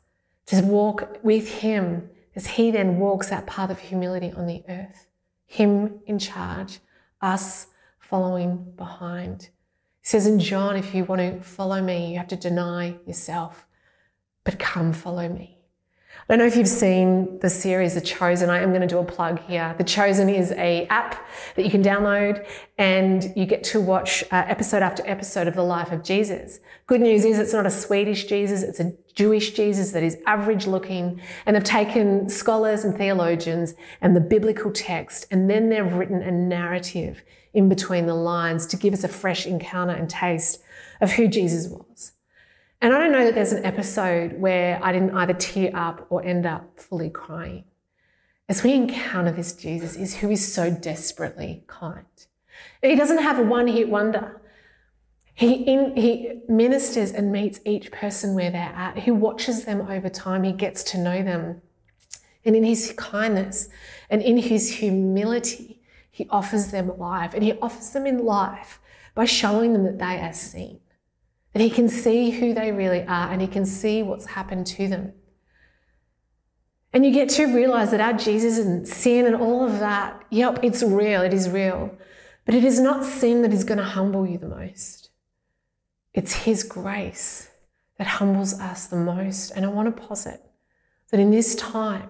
to 0.45 0.61
walk 0.61 1.19
with 1.21 1.59
Him 1.59 2.09
as 2.33 2.47
He 2.47 2.71
then 2.71 2.97
walks 2.97 3.29
that 3.29 3.45
path 3.45 3.69
of 3.69 3.79
humility 3.79 4.31
on 4.31 4.47
the 4.47 4.63
earth. 4.69 5.07
Him 5.51 5.99
in 6.05 6.17
charge, 6.17 6.79
us 7.21 7.67
following 7.99 8.71
behind. 8.77 9.49
He 10.01 10.07
says 10.07 10.25
in 10.25 10.39
John, 10.39 10.77
if 10.77 10.95
you 10.95 11.03
want 11.03 11.19
to 11.19 11.41
follow 11.41 11.81
me, 11.81 12.13
you 12.13 12.17
have 12.19 12.29
to 12.29 12.37
deny 12.37 12.95
yourself 13.05 13.67
but 14.43 14.59
come 14.59 14.93
follow 14.93 15.27
me. 15.27 15.60
I 16.31 16.37
don't 16.37 16.45
know 16.45 16.47
if 16.47 16.55
you've 16.55 16.65
seen 16.65 17.39
the 17.39 17.49
series 17.49 17.95
The 17.95 17.99
Chosen. 17.99 18.49
I 18.49 18.59
am 18.59 18.69
going 18.69 18.79
to 18.79 18.87
do 18.87 18.99
a 18.99 19.03
plug 19.03 19.41
here. 19.47 19.75
The 19.77 19.83
Chosen 19.83 20.29
is 20.29 20.53
a 20.53 20.87
app 20.87 21.27
that 21.57 21.65
you 21.65 21.69
can 21.69 21.83
download 21.83 22.47
and 22.77 23.33
you 23.35 23.45
get 23.45 23.65
to 23.65 23.81
watch 23.81 24.23
uh, 24.31 24.45
episode 24.47 24.81
after 24.81 25.03
episode 25.05 25.49
of 25.49 25.55
the 25.55 25.63
life 25.63 25.91
of 25.91 26.05
Jesus. 26.05 26.61
Good 26.87 27.01
news 27.01 27.25
is 27.25 27.37
it's 27.37 27.51
not 27.51 27.65
a 27.65 27.69
Swedish 27.69 28.27
Jesus, 28.27 28.63
it's 28.63 28.79
a 28.79 28.93
Jewish 29.13 29.51
Jesus 29.51 29.91
that 29.91 30.03
is 30.03 30.19
average 30.25 30.67
looking. 30.67 31.19
And 31.45 31.53
they've 31.53 31.65
taken 31.65 32.29
scholars 32.29 32.85
and 32.85 32.97
theologians 32.97 33.73
and 33.99 34.15
the 34.15 34.21
biblical 34.21 34.71
text 34.71 35.27
and 35.31 35.49
then 35.49 35.67
they've 35.67 35.93
written 35.93 36.21
a 36.21 36.31
narrative 36.31 37.23
in 37.53 37.67
between 37.67 38.05
the 38.05 38.15
lines 38.15 38.65
to 38.67 38.77
give 38.77 38.93
us 38.93 39.03
a 39.03 39.09
fresh 39.09 39.45
encounter 39.45 39.93
and 39.93 40.09
taste 40.09 40.61
of 41.01 41.11
who 41.11 41.27
Jesus 41.27 41.67
was. 41.67 42.13
And 42.81 42.93
I 42.93 42.97
don't 42.97 43.11
know 43.11 43.23
that 43.23 43.35
there's 43.35 43.53
an 43.53 43.63
episode 43.63 44.33
where 44.33 44.83
I 44.83 44.91
didn't 44.91 45.15
either 45.15 45.33
tear 45.33 45.71
up 45.75 46.07
or 46.09 46.25
end 46.25 46.47
up 46.47 46.79
fully 46.79 47.11
crying. 47.11 47.65
As 48.49 48.63
we 48.63 48.73
encounter 48.73 49.31
this 49.31 49.53
Jesus 49.53 49.95
is 49.95 50.17
who 50.17 50.29
is 50.29 50.51
so 50.53 50.69
desperately 50.69 51.63
kind. 51.67 52.05
He 52.81 52.95
doesn't 52.95 53.19
have 53.19 53.39
a 53.39 53.43
one 53.43 53.67
hit 53.67 53.87
wonder. 53.87 54.41
He, 55.33 55.53
in, 55.53 55.95
he 55.95 56.41
ministers 56.49 57.11
and 57.11 57.31
meets 57.31 57.61
each 57.65 57.91
person 57.91 58.35
where 58.35 58.51
they're 58.51 58.61
at. 58.75 58.97
He 58.97 59.11
watches 59.11 59.63
them 59.63 59.81
over 59.81 60.09
time. 60.09 60.43
He 60.43 60.51
gets 60.51 60.83
to 60.91 60.97
know 60.97 61.23
them. 61.23 61.61
and 62.43 62.55
in 62.55 62.63
his 62.63 62.93
kindness 62.97 63.69
and 64.09 64.21
in 64.21 64.37
his 64.37 64.69
humility, 64.73 65.81
he 66.09 66.27
offers 66.29 66.71
them 66.71 66.97
life. 66.97 67.33
And 67.33 67.43
he 67.43 67.53
offers 67.59 67.91
them 67.91 68.05
in 68.05 68.25
life 68.25 68.81
by 69.15 69.25
showing 69.25 69.73
them 69.73 69.85
that 69.85 69.99
they 69.99 70.19
are 70.19 70.33
seen, 70.33 70.80
that 71.53 71.61
he 71.61 71.69
can 71.69 71.89
see 71.89 72.31
who 72.31 72.53
they 72.53 72.71
really 72.71 73.01
are 73.03 73.31
and 73.31 73.41
he 73.41 73.47
can 73.47 73.65
see 73.65 74.03
what's 74.03 74.27
happened 74.27 74.65
to 74.67 74.87
them. 74.87 75.13
And 76.93 77.05
you 77.05 77.11
get 77.11 77.29
to 77.29 77.45
realize 77.45 77.91
that 77.91 78.01
our 78.01 78.13
Jesus 78.13 78.57
and 78.57 78.87
sin 78.87 79.25
and 79.25 79.35
all 79.35 79.65
of 79.65 79.79
that, 79.79 80.23
yep, 80.29 80.59
it's 80.61 80.83
real, 80.83 81.21
it 81.21 81.33
is 81.33 81.49
real. 81.49 81.95
But 82.45 82.55
it 82.55 82.63
is 82.63 82.79
not 82.79 83.05
sin 83.05 83.43
that 83.43 83.53
is 83.53 83.63
going 83.63 83.77
to 83.77 83.83
humble 83.83 84.27
you 84.27 84.37
the 84.37 84.47
most. 84.47 85.09
It's 86.13 86.33
His 86.33 86.63
grace 86.63 87.49
that 87.97 88.07
humbles 88.07 88.59
us 88.59 88.87
the 88.87 88.97
most. 88.97 89.51
And 89.51 89.65
I 89.65 89.69
want 89.69 89.95
to 89.95 90.01
posit 90.01 90.41
that 91.11 91.19
in 91.19 91.31
this 91.31 91.55
time, 91.55 92.09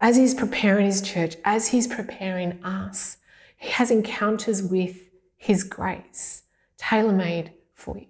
as 0.00 0.16
He's 0.16 0.34
preparing 0.34 0.86
His 0.86 1.02
church, 1.02 1.36
as 1.44 1.68
He's 1.68 1.88
preparing 1.88 2.62
us, 2.62 3.16
He 3.56 3.70
has 3.70 3.90
encounters 3.90 4.62
with 4.62 5.08
His 5.36 5.64
grace 5.64 6.42
tailor 6.76 7.12
made 7.12 7.52
for 7.74 7.98
you. 7.98 8.06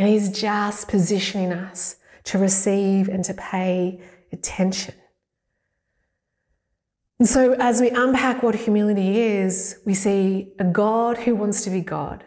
And 0.00 0.08
He's 0.08 0.30
just 0.30 0.88
positioning 0.88 1.52
us 1.52 1.96
to 2.24 2.38
receive 2.38 3.10
and 3.10 3.22
to 3.26 3.34
pay 3.34 4.00
attention. 4.32 4.94
And 7.18 7.28
so, 7.28 7.52
as 7.58 7.82
we 7.82 7.90
unpack 7.90 8.42
what 8.42 8.54
humility 8.54 9.20
is, 9.20 9.78
we 9.84 9.92
see 9.92 10.54
a 10.58 10.64
God 10.64 11.18
who 11.18 11.36
wants 11.36 11.64
to 11.64 11.70
be 11.70 11.82
God. 11.82 12.24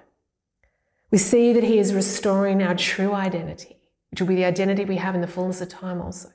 We 1.09 1.17
see 1.17 1.51
that 1.51 1.63
He 1.63 1.79
is 1.79 1.95
restoring 1.95 2.61
our 2.61 2.75
true 2.75 3.11
identity, 3.11 3.79
which 4.11 4.21
will 4.21 4.27
be 4.27 4.35
the 4.35 4.45
identity 4.45 4.85
we 4.85 4.97
have 4.97 5.15
in 5.15 5.21
the 5.21 5.27
fullness 5.27 5.59
of 5.59 5.69
time 5.69 5.99
also, 5.99 6.29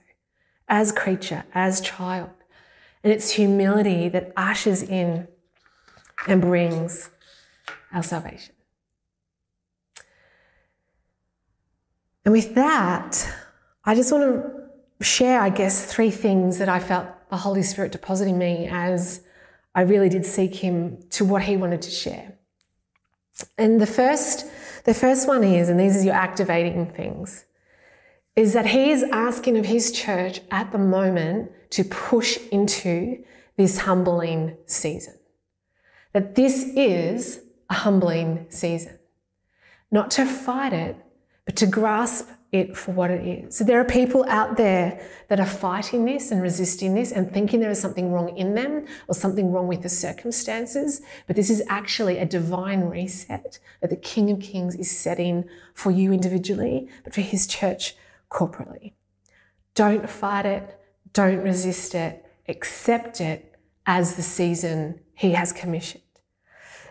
as 0.67 0.91
creature, 0.91 1.45
as 1.55 1.81
child. 1.81 2.31
And 3.05 3.13
it's 3.13 3.31
humility 3.31 4.09
that 4.09 4.33
ushers 4.37 4.83
in 4.83 5.29
and 6.27 6.41
brings 6.41 7.11
our 7.93 8.03
salvation. 8.03 8.57
And 12.29 12.35
with 12.35 12.57
that, 12.57 13.27
I 13.87 13.95
just 13.95 14.13
want 14.13 14.23
to 14.25 15.03
share, 15.03 15.41
I 15.41 15.49
guess, 15.49 15.91
three 15.91 16.11
things 16.11 16.59
that 16.59 16.69
I 16.69 16.79
felt 16.79 17.07
the 17.31 17.39
Holy 17.39 17.63
Spirit 17.63 17.91
depositing 17.91 18.37
me 18.37 18.69
as 18.71 19.23
I 19.75 19.81
really 19.81 20.11
did 20.11 20.27
seek 20.27 20.55
Him 20.57 20.99
to 21.13 21.25
what 21.25 21.41
He 21.41 21.57
wanted 21.57 21.81
to 21.81 21.91
share. 21.91 22.35
And 23.57 23.81
the 23.81 23.87
first, 23.87 24.45
the 24.85 24.93
first 24.93 25.27
one 25.27 25.43
is, 25.43 25.71
and 25.71 25.81
these 25.81 25.97
are 25.97 26.05
your 26.05 26.17
activating 26.17 26.93
things, 26.93 27.47
is 28.37 28.53
that 28.53 28.67
He 28.67 28.91
is 28.91 29.05
asking 29.05 29.57
of 29.57 29.65
His 29.65 29.91
church 29.91 30.43
at 30.51 30.71
the 30.71 30.77
moment 30.77 31.51
to 31.71 31.83
push 31.83 32.37
into 32.53 33.25
this 33.57 33.79
humbling 33.79 34.55
season. 34.67 35.15
That 36.13 36.35
this 36.35 36.63
is 36.77 37.41
a 37.71 37.75
humbling 37.75 38.45
season. 38.51 38.99
Not 39.91 40.11
to 40.11 40.27
fight 40.27 40.75
it, 40.75 40.97
but 41.49 41.57
to 41.57 41.67
grasp 41.67 42.29
it 42.53 42.77
for 42.77 42.93
what 42.93 43.11
it 43.11 43.27
is. 43.27 43.57
So 43.57 43.65
there 43.65 43.81
are 43.81 43.85
people 43.85 44.23
out 44.29 44.59
there 44.59 45.01
that 45.29 45.41
are 45.41 45.47
fighting 45.47 46.05
this 46.05 46.31
and 46.31 46.43
resisting 46.43 46.93
this 46.93 47.11
and 47.11 47.33
thinking 47.33 47.61
there 47.61 47.71
is 47.71 47.81
something 47.81 48.13
wrong 48.13 48.37
in 48.37 48.55
them 48.55 48.85
or 49.07 49.15
something 49.15 49.51
wrong 49.51 49.67
with 49.67 49.81
the 49.81 49.89
circumstances. 49.89 51.01
But 51.27 51.37
this 51.37 51.49
is 51.49 51.63
actually 51.71 52.19
a 52.19 52.27
divine 52.27 52.83
reset 52.83 53.59
that 53.81 53.89
the 53.89 53.97
King 53.97 54.31
of 54.31 54.41
Kings 54.41 54.75
is 54.75 54.91
setting 54.91 55.49
for 55.73 55.91
you 55.91 56.13
individually, 56.13 56.91
but 57.03 57.15
for 57.15 57.23
his 57.23 57.47
church 57.47 57.97
corporately. 58.31 58.93
Don't 59.75 60.11
fight 60.11 60.45
it. 60.45 60.79
Don't 61.15 61.43
resist 61.43 61.95
it. 61.95 62.27
Accept 62.47 63.23
it 63.23 63.55
as 63.87 64.17
the 64.17 64.23
season 64.23 65.01
he 65.15 65.33
has 65.33 65.51
commissioned. 65.55 66.03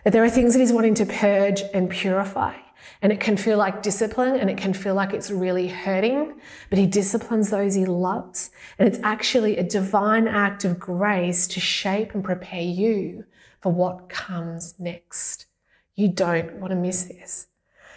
That 0.02 0.12
There 0.12 0.24
are 0.24 0.30
things 0.30 0.54
that 0.54 0.58
he's 0.58 0.72
wanting 0.72 0.94
to 0.94 1.06
purge 1.06 1.62
and 1.72 1.88
purify. 1.88 2.54
And 3.00 3.12
it 3.12 3.20
can 3.20 3.36
feel 3.36 3.58
like 3.58 3.82
discipline 3.82 4.36
and 4.36 4.50
it 4.50 4.58
can 4.58 4.72
feel 4.72 4.94
like 4.94 5.12
it's 5.12 5.30
really 5.30 5.68
hurting, 5.68 6.40
but 6.68 6.78
he 6.78 6.86
disciplines 6.86 7.50
those 7.50 7.74
he 7.74 7.86
loves. 7.86 8.50
And 8.78 8.88
it's 8.88 8.98
actually 9.04 9.56
a 9.56 9.62
divine 9.62 10.26
act 10.26 10.64
of 10.64 10.78
grace 10.78 11.46
to 11.48 11.60
shape 11.60 12.14
and 12.14 12.24
prepare 12.24 12.62
you 12.62 13.24
for 13.60 13.72
what 13.72 14.08
comes 14.08 14.74
next. 14.78 15.46
You 15.94 16.08
don't 16.08 16.54
want 16.54 16.70
to 16.70 16.76
miss 16.76 17.04
this. 17.04 17.46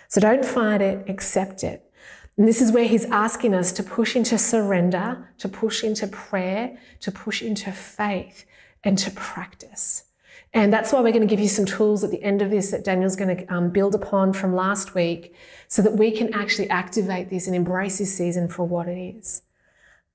So 0.07 0.21
don't 0.21 0.45
fight 0.45 0.81
it, 0.81 1.09
accept 1.09 1.63
it. 1.63 1.91
And 2.37 2.47
this 2.47 2.61
is 2.61 2.71
where 2.71 2.85
he's 2.87 3.05
asking 3.05 3.53
us 3.53 3.71
to 3.73 3.83
push 3.83 4.15
into 4.15 4.37
surrender, 4.37 5.29
to 5.37 5.49
push 5.49 5.83
into 5.83 6.07
prayer, 6.07 6.77
to 7.01 7.11
push 7.11 7.41
into 7.41 7.71
faith, 7.71 8.45
and 8.83 8.97
to 8.97 9.11
practice. 9.11 10.05
And 10.53 10.71
that's 10.73 10.91
why 10.91 10.99
we're 10.99 11.13
going 11.13 11.21
to 11.21 11.27
give 11.27 11.39
you 11.39 11.47
some 11.47 11.65
tools 11.65 12.03
at 12.03 12.11
the 12.11 12.21
end 12.21 12.41
of 12.41 12.49
this 12.49 12.71
that 12.71 12.83
Daniel's 12.83 13.15
going 13.15 13.37
to 13.37 13.53
um, 13.53 13.69
build 13.69 13.95
upon 13.95 14.33
from 14.33 14.53
last 14.53 14.93
week 14.93 15.33
so 15.67 15.81
that 15.81 15.93
we 15.93 16.11
can 16.11 16.33
actually 16.33 16.69
activate 16.69 17.29
this 17.29 17.47
and 17.47 17.55
embrace 17.55 17.99
this 17.99 18.15
season 18.15 18.49
for 18.49 18.65
what 18.65 18.87
it 18.87 18.97
is. 18.97 19.43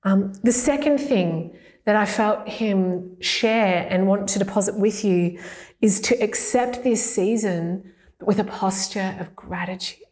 Um, 0.03 0.33
the 0.43 0.51
second 0.51 0.99
thing 0.99 1.57
that 1.85 1.95
I 1.95 2.05
felt 2.05 2.47
him 2.47 3.19
share 3.19 3.87
and 3.89 4.07
want 4.07 4.29
to 4.29 4.39
deposit 4.39 4.75
with 4.75 5.03
you 5.03 5.39
is 5.81 6.01
to 6.01 6.15
accept 6.21 6.83
this 6.83 7.03
season 7.03 7.93
with 8.21 8.39
a 8.39 8.43
posture 8.43 9.15
of 9.19 9.35
gratitude. 9.35 10.03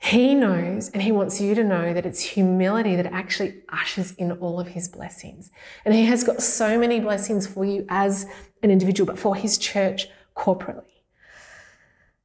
He 0.00 0.34
knows 0.34 0.90
and 0.90 1.02
he 1.02 1.10
wants 1.10 1.40
you 1.40 1.56
to 1.56 1.64
know 1.64 1.92
that 1.92 2.06
it's 2.06 2.20
humility 2.20 2.94
that 2.94 3.06
actually 3.06 3.62
ushers 3.68 4.12
in 4.12 4.30
all 4.32 4.60
of 4.60 4.68
his 4.68 4.88
blessings. 4.88 5.50
And 5.84 5.92
he 5.92 6.06
has 6.06 6.22
got 6.22 6.40
so 6.40 6.78
many 6.78 7.00
blessings 7.00 7.48
for 7.48 7.64
you 7.64 7.84
as 7.88 8.26
an 8.62 8.70
individual, 8.70 9.06
but 9.06 9.18
for 9.18 9.34
his 9.34 9.58
church 9.58 10.08
corporately. 10.36 10.84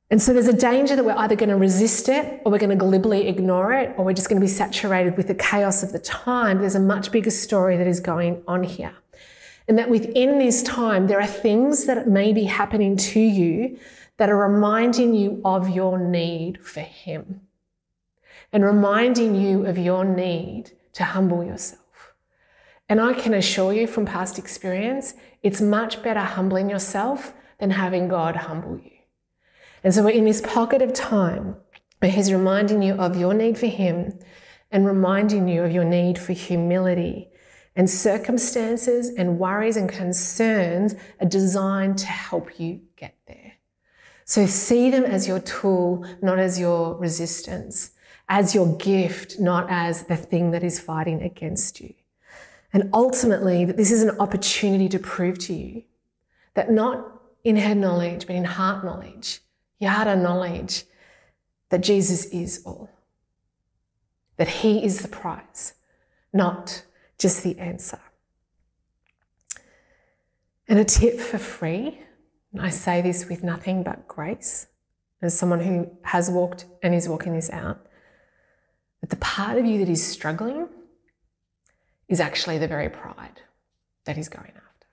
And 0.10 0.22
so 0.22 0.32
there's 0.32 0.48
a 0.48 0.54
danger 0.54 0.96
that 0.96 1.04
we're 1.04 1.18
either 1.18 1.36
going 1.36 1.50
to 1.50 1.56
resist 1.56 2.08
it 2.08 2.42
or 2.46 2.52
we're 2.52 2.60
going 2.60 2.70
to 2.70 2.76
glibly 2.76 3.28
ignore 3.28 3.74
it 3.74 3.96
or 3.98 4.06
we're 4.06 4.14
just 4.14 4.30
going 4.30 4.40
to 4.40 4.46
be 4.46 4.52
saturated 4.52 5.18
with 5.18 5.28
the 5.28 5.36
chaos 5.36 5.82
of 5.82 5.92
the 5.92 5.98
time. 5.98 6.60
There's 6.60 6.76
a 6.76 6.80
much 6.80 7.12
bigger 7.12 7.32
story 7.32 7.78
that 7.78 7.88
is 7.88 8.00
going 8.00 8.44
on 8.48 8.64
here. 8.64 8.94
And 9.68 9.78
that 9.80 9.90
within 9.90 10.40
this 10.40 10.62
time, 10.62 11.08
there 11.08 11.20
are 11.20 11.26
things 11.26 11.86
that 11.86 12.08
may 12.08 12.34
be 12.34 12.44
happening 12.44 12.96
to 12.98 13.20
you 13.20 13.80
that 14.18 14.30
are 14.30 14.38
reminding 14.38 15.16
you 15.16 15.42
of 15.44 15.70
your 15.70 15.98
need 15.98 16.64
for 16.64 16.82
Him 16.82 17.42
and 18.52 18.64
reminding 18.64 19.34
you 19.36 19.66
of 19.66 19.78
your 19.78 20.06
need 20.06 20.74
to 20.94 21.04
humble 21.04 21.44
yourself. 21.44 22.14
And 22.88 23.02
I 23.02 23.14
can 23.14 23.34
assure 23.34 23.74
you 23.74 23.88
from 23.88 24.06
past 24.06 24.38
experience, 24.38 25.16
it's 25.44 25.62
much 25.62 26.02
better 26.02 26.22
humbling 26.22 26.70
yourself 26.70 27.34
than 27.60 27.72
having 27.72 28.08
God 28.08 28.36
humble 28.36 28.80
you. 28.80 28.92
And 29.84 29.94
so 29.94 30.04
we're 30.04 30.12
in 30.12 30.26
this 30.26 30.42
pocket 30.42 30.82
of 30.82 30.94
time 30.94 31.58
where 32.00 32.12
He's 32.12 32.32
reminding 32.32 32.82
you 32.82 32.94
of 32.94 33.18
your 33.18 33.34
need 33.34 33.58
for 33.58 33.68
Him 33.68 34.18
and 34.72 34.86
reminding 34.86 35.48
you 35.48 35.64
of 35.64 35.72
your 35.72 35.84
need 35.84 36.18
for 36.18 36.34
humility. 36.34 37.30
And 37.76 37.90
circumstances 37.90 39.10
and 39.10 39.40
worries 39.40 39.78
and 39.78 39.90
concerns 39.90 40.96
are 41.20 41.28
designed 41.28 41.98
to 42.00 42.06
help 42.06 42.60
you 42.60 42.82
get 42.96 43.16
there. 43.28 43.54
So 44.26 44.46
see 44.46 44.90
them 44.90 45.04
as 45.04 45.28
your 45.28 45.40
tool, 45.40 46.06
not 46.22 46.40
as 46.40 46.60
your 46.60 46.96
resistance, 46.98 47.92
as 48.30 48.56
your 48.56 48.78
gift, 48.78 49.40
not 49.40 49.70
as 49.70 50.04
the 50.04 50.16
thing 50.16 50.52
that 50.52 50.64
is 50.64 50.80
fighting 50.80 51.22
against 51.22 51.82
you. 51.82 51.94
And 52.74 52.90
ultimately, 52.92 53.66
that 53.66 53.78
this 53.78 53.92
is 53.92 54.02
an 54.02 54.18
opportunity 54.20 54.90
to 54.90 55.00
prove 55.00 55.38
to 55.40 55.54
you 55.54 55.84
that 56.56 56.72
not 56.72 57.22
in 57.44 57.56
head 57.56 57.78
knowledge, 57.78 58.26
but 58.26 58.36
in 58.36 58.44
heart 58.44 58.84
knowledge, 58.84 59.42
yada 59.80 60.16
knowledge, 60.16 60.84
that 61.70 61.82
Jesus 61.82 62.26
is 62.26 62.64
all. 62.66 62.90
That 64.38 64.48
he 64.48 64.84
is 64.84 65.00
the 65.00 65.08
prize, 65.08 65.74
not 66.32 66.84
just 67.20 67.44
the 67.44 67.58
answer. 67.60 68.00
And 70.68 70.80
a 70.80 70.86
tip 70.86 71.20
for 71.20 71.38
free, 71.38 72.00
and 72.52 72.62
I 72.62 72.70
say 72.70 73.02
this 73.02 73.28
with 73.28 73.44
nothing 73.44 73.84
but 73.84 74.08
grace, 74.08 74.68
as 75.22 75.38
someone 75.38 75.60
who 75.60 75.90
has 76.04 76.30
walked 76.30 76.66
and 76.82 76.96
is 76.96 77.08
walking 77.08 77.34
this 77.34 77.50
out, 77.52 77.86
that 79.02 79.10
the 79.10 79.16
part 79.18 79.58
of 79.58 79.66
you 79.66 79.80
that 79.80 79.90
is 79.90 80.06
struggling 80.06 80.68
is 82.14 82.20
actually 82.20 82.60
the 82.60 82.68
very 82.68 82.90
pride 82.90 83.42
that 84.06 84.16
he's 84.16 84.30
going 84.30 84.52
after. 84.56 84.88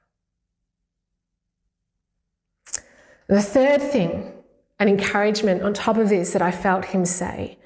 The 3.26 3.42
third 3.42 3.82
thing, 3.82 4.32
an 4.78 4.88
encouragement 4.88 5.62
on 5.62 5.74
top 5.74 5.98
of 5.98 6.08
this 6.08 6.32
that 6.32 6.40
I 6.40 6.50
felt 6.50 6.86
him 6.86 7.04
say, 7.04 7.58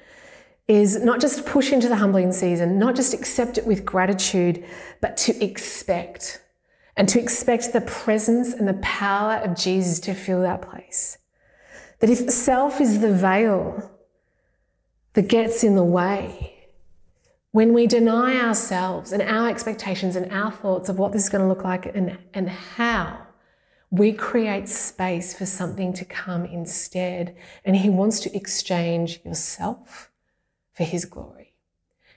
is 0.67 1.01
not 1.01 1.21
just 1.21 1.45
push 1.45 1.71
into 1.71 1.87
the 1.87 1.95
humbling 1.95 2.33
season, 2.33 2.77
not 2.77 2.95
just 2.95 3.13
accept 3.13 3.57
it 3.57 3.65
with 3.65 3.85
gratitude, 3.85 4.65
but 4.99 5.15
to 5.17 5.43
expect 5.43 6.41
and 6.97 7.07
to 7.09 7.19
expect 7.19 7.71
the 7.71 7.81
presence 7.81 8.53
and 8.53 8.67
the 8.67 8.81
power 8.81 9.35
of 9.35 9.55
Jesus 9.55 10.01
to 10.01 10.13
fill 10.13 10.41
that 10.41 10.61
place. 10.61 11.17
That 11.99 12.09
if 12.09 12.29
self 12.29 12.81
is 12.81 12.99
the 12.99 13.13
veil 13.13 13.89
that 15.13 15.29
gets 15.29 15.63
in 15.63 15.75
the 15.75 15.83
way, 15.83 16.54
when 17.55 17.71
we 17.71 17.87
deny 17.87 18.35
ourselves 18.35 19.13
and 19.13 19.21
our 19.21 19.47
expectations 19.47 20.17
and 20.17 20.29
our 20.29 20.51
thoughts 20.51 20.89
of 20.89 20.99
what 20.99 21.13
this 21.13 21.23
is 21.23 21.29
going 21.29 21.41
to 21.41 21.47
look 21.47 21.63
like 21.63 21.85
and, 21.85 22.17
and 22.33 22.49
how, 22.49 23.17
we 23.89 24.11
create 24.11 24.67
space 24.67 25.33
for 25.33 25.45
something 25.45 25.93
to 25.93 26.03
come 26.03 26.43
instead. 26.43 27.33
And 27.63 27.77
He 27.77 27.89
wants 27.89 28.19
to 28.19 28.35
exchange 28.35 29.21
yourself 29.23 30.11
for 30.73 30.83
His 30.83 31.05
glory. 31.05 31.44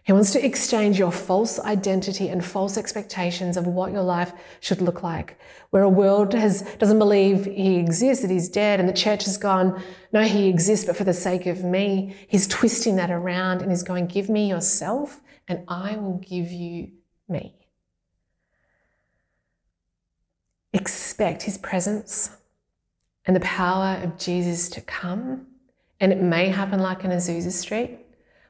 He 0.09 0.14
wants 0.14 0.33
to 0.33 0.42
exchange 0.42 0.99
your 0.99 1.12
false 1.12 1.61
identity 1.61 2.31
and 2.31 2.42
false 2.42 2.79
expectations 2.79 3.59
of 3.59 3.66
what 3.66 3.92
your 3.92 4.03
life 4.03 4.33
should 4.61 4.81
look 4.81 5.03
like. 5.03 5.38
Where 5.68 5.83
a 5.83 5.88
world 5.90 6.33
has, 6.33 6.62
doesn't 6.79 6.99
believe 6.99 7.44
he 7.44 7.77
exists, 7.77 8.23
that 8.23 8.31
he's 8.31 8.49
dead, 8.49 8.81
and 8.81 8.88
the 8.88 8.94
church 8.94 9.27
has 9.27 9.37
gone, 9.37 9.83
no, 10.11 10.23
he 10.23 10.49
exists, 10.49 10.87
but 10.87 10.97
for 10.97 11.05
the 11.05 11.12
sake 11.12 11.44
of 11.44 11.62
me, 11.62 12.16
he's 12.27 12.47
twisting 12.47 12.97
that 12.97 13.11
around 13.11 13.61
and 13.61 13.71
he's 13.71 13.83
going, 13.83 14.07
give 14.07 14.31
me 14.31 14.49
yourself 14.49 15.21
and 15.47 15.62
I 15.68 15.99
will 15.99 16.25
give 16.27 16.51
you 16.51 16.90
me. 17.29 17.55
Expect 20.73 21.42
his 21.42 21.59
presence 21.59 22.31
and 23.27 23.37
the 23.37 23.40
power 23.40 24.01
of 24.03 24.16
Jesus 24.16 24.71
to 24.71 24.81
come. 24.81 25.49
And 26.01 26.12
it 26.12 26.23
may 26.23 26.49
happen 26.49 26.81
like 26.81 27.05
in 27.05 27.11
Azusa 27.11 27.53
Street. 27.53 28.08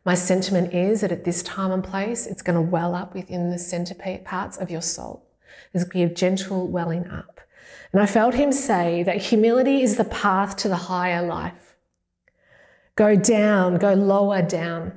My 0.08 0.14
sentiment 0.14 0.72
is 0.72 1.02
that 1.02 1.12
at 1.12 1.24
this 1.24 1.42
time 1.42 1.70
and 1.70 1.84
place, 1.84 2.26
it's 2.26 2.40
going 2.40 2.54
to 2.54 2.62
well 2.62 2.94
up 2.94 3.12
within 3.12 3.50
the 3.50 3.58
center 3.58 3.94
parts 4.24 4.56
of 4.56 4.70
your 4.70 4.80
soul. 4.80 5.26
There's 5.70 5.84
going 5.84 5.90
to 5.90 6.08
be 6.08 6.12
a 6.14 6.16
gentle 6.16 6.66
welling 6.66 7.06
up. 7.08 7.42
And 7.92 8.00
I 8.00 8.06
felt 8.06 8.32
him 8.32 8.50
say 8.50 9.02
that 9.02 9.18
humility 9.18 9.82
is 9.82 9.98
the 9.98 10.06
path 10.06 10.56
to 10.62 10.68
the 10.70 10.76
higher 10.76 11.20
life. 11.20 11.76
Go 12.96 13.16
down, 13.16 13.76
go 13.76 13.92
lower 13.92 14.40
down. 14.40 14.96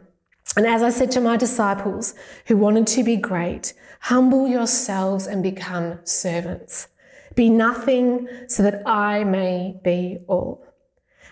And 0.56 0.66
as 0.66 0.82
I 0.82 0.90
said 0.90 1.12
to 1.12 1.20
my 1.20 1.36
disciples 1.36 2.14
who 2.46 2.56
wanted 2.56 2.88
to 2.88 3.04
be 3.04 3.18
great, 3.18 3.74
humble 4.00 4.48
yourselves 4.48 5.28
and 5.28 5.44
become 5.44 6.00
servants. 6.06 6.88
Be 7.36 7.50
nothing 7.50 8.30
so 8.48 8.64
that 8.64 8.82
I 8.86 9.26
may 9.26 9.78
be 9.84 10.20
all. 10.30 10.66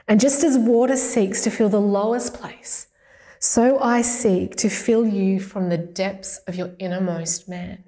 And 0.06 0.20
just 0.20 0.44
as 0.44 0.58
water 0.58 0.98
seeks 0.98 1.44
to 1.44 1.50
fill 1.50 1.70
the 1.70 1.80
lowest 1.80 2.34
place, 2.34 2.88
so 3.40 3.80
I 3.80 4.02
seek 4.02 4.56
to 4.58 4.70
fill 4.70 5.08
you 5.08 5.40
from 5.40 5.70
the 5.70 5.78
depths 5.78 6.40
of 6.48 6.56
your 6.56 6.72
innermost 6.80 7.48
man. 7.48 7.84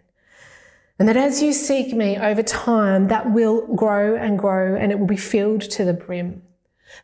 And 0.97 1.07
that 1.07 1.17
as 1.17 1.41
you 1.41 1.51
seek 1.51 1.93
me 1.93 2.17
over 2.17 2.43
time, 2.43 3.07
that 3.07 3.31
will 3.31 3.67
grow 3.75 4.15
and 4.15 4.37
grow 4.37 4.75
and 4.75 4.91
it 4.91 4.99
will 4.99 5.07
be 5.07 5.17
filled 5.17 5.61
to 5.61 5.83
the 5.83 5.93
brim. 5.93 6.43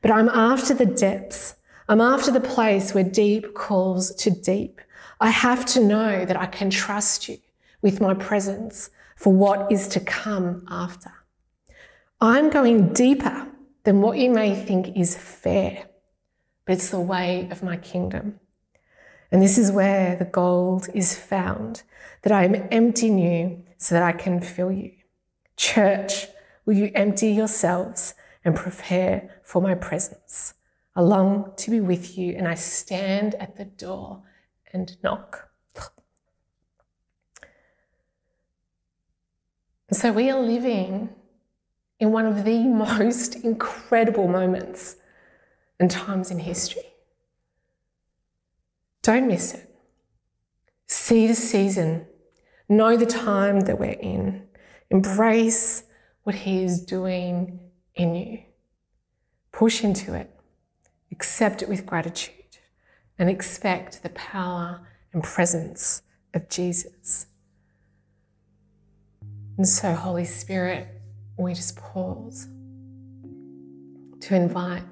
But 0.02 0.12
I'm 0.12 0.30
after 0.30 0.74
the 0.74 0.86
depths 0.86 1.56
I'm 1.90 2.02
after 2.02 2.32
the 2.32 2.42
place 2.42 2.94
where 2.94 3.04
deep 3.04 3.54
calls 3.54 4.14
to 4.16 4.30
deep. 4.30 4.82
I 5.22 5.30
have 5.30 5.66
to 5.68 5.84
know 5.84 6.26
that 6.26 6.36
I 6.36 6.46
can 6.46 6.70
trust 6.70 7.30
you 7.30 7.38
with 7.82 8.02
my 8.02 8.14
presence 8.14 8.90
for 9.16 9.32
what 9.32 9.72
is 9.72 9.88
to 9.90 10.02
come 10.02 10.66
after. 10.70 11.12
I'm 12.20 12.50
going 12.50 12.92
deeper 12.94 13.48
than 13.84 14.02
what 14.02 14.18
you 14.18 14.32
may 14.32 14.54
think 14.54 14.98
is 14.98 15.16
fair, 15.16 15.86
but 16.68 16.74
it's 16.74 16.90
the 16.90 17.00
way 17.00 17.48
of 17.50 17.64
my 17.64 17.78
kingdom. 17.78 18.42
And 19.32 19.42
this 19.42 19.58
is 19.58 19.72
where 19.72 20.18
the 20.18 20.26
gold 20.26 20.90
is 20.94 21.18
found, 21.18 21.84
that 22.24 22.34
I 22.34 22.44
am 22.44 22.68
emptying 22.72 23.18
you 23.18 23.64
so 23.78 23.96
that 23.96 24.04
I 24.04 24.12
can 24.12 24.42
fill 24.42 24.72
you. 24.72 24.92
Church, 25.56 26.28
will 26.66 26.76
you 26.76 26.92
empty 26.94 27.32
yourselves 27.32 28.16
and 28.44 28.54
prepare 28.54 29.40
for 29.44 29.62
my 29.62 29.76
presence? 29.76 30.56
I 30.94 31.02
long 31.02 31.54
to 31.56 31.72
be 31.72 31.80
with 31.80 32.18
you, 32.18 32.36
and 32.36 32.48
I 32.48 32.56
stand 32.56 33.36
at 33.36 33.56
the 33.56 33.66
door 33.66 34.24
and 34.74 34.98
knock. 35.02 35.50
So 39.94 40.12
we 40.12 40.30
are 40.30 40.42
living 40.42 41.10
in 41.98 42.12
one 42.12 42.26
of 42.26 42.44
the 42.44 42.60
most 42.64 43.36
incredible 43.36 44.28
moments 44.28 44.98
and 45.80 45.90
times 45.90 46.32
in 46.32 46.40
history. 46.40 46.84
Don't 49.02 49.28
miss 49.28 49.54
it. 49.54 49.70
See 50.88 51.28
the 51.28 51.36
season. 51.36 52.06
Know 52.70 52.98
the 52.98 53.06
time 53.06 53.62
that 53.62 53.80
we're 53.80 53.92
in. 53.92 54.48
Embrace 54.90 55.84
what 56.24 56.36
He 56.36 56.64
is 56.64 56.82
doing 56.82 57.60
in 57.96 58.16
you. 58.16 58.40
Push 59.52 59.84
into 59.84 60.14
it 60.14 60.38
accept 61.12 61.62
it 61.64 61.70
with 61.70 61.86
gratitude, 61.86 62.34
and 63.18 63.30
expect 63.30 64.04
the 64.04 64.10
power 64.10 64.88
and 65.14 65.24
presence 65.24 66.04
of 66.34 66.48
Jesus. 66.48 67.26
And 69.58 69.68
so, 69.68 69.96
Holy 69.96 70.26
Spirit, 70.26 70.88
we 71.38 71.56
just 71.56 71.76
pause 71.76 72.48
to 74.20 74.36
invite 74.36 74.84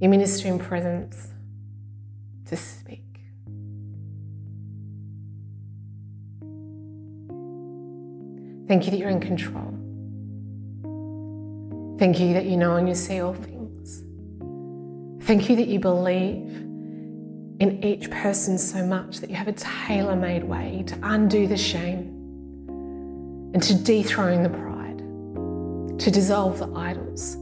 your 0.00 0.10
ministering 0.10 0.58
presence 0.58 1.32
to 2.46 2.56
speak. 2.56 3.02
Thank 8.68 8.84
you 8.84 8.90
that 8.90 8.98
you're 8.98 9.08
in 9.08 9.20
control. 9.20 9.74
Thank 11.98 12.20
you 12.20 12.34
that 12.34 12.44
you 12.44 12.56
know 12.56 12.76
and 12.76 12.88
you 12.88 12.94
see 12.94 13.20
all 13.20 13.34
things. 13.34 14.04
Thank 15.26 15.50
you 15.50 15.56
that 15.56 15.66
you 15.66 15.80
believe 15.80 16.46
in 17.60 17.80
each 17.82 18.08
person 18.10 18.56
so 18.56 18.84
much 18.86 19.18
that 19.18 19.30
you 19.30 19.36
have 19.36 19.48
a 19.48 19.52
tailor 19.52 20.14
made 20.14 20.44
way 20.44 20.84
to 20.86 20.98
undo 21.02 21.48
the 21.48 21.56
shame 21.56 22.14
and 23.52 23.62
to 23.62 23.74
dethrone 23.74 24.44
the 24.44 24.50
pride, 24.50 25.98
to 25.98 26.10
dissolve 26.10 26.58
the 26.58 26.72
idols 26.74 27.36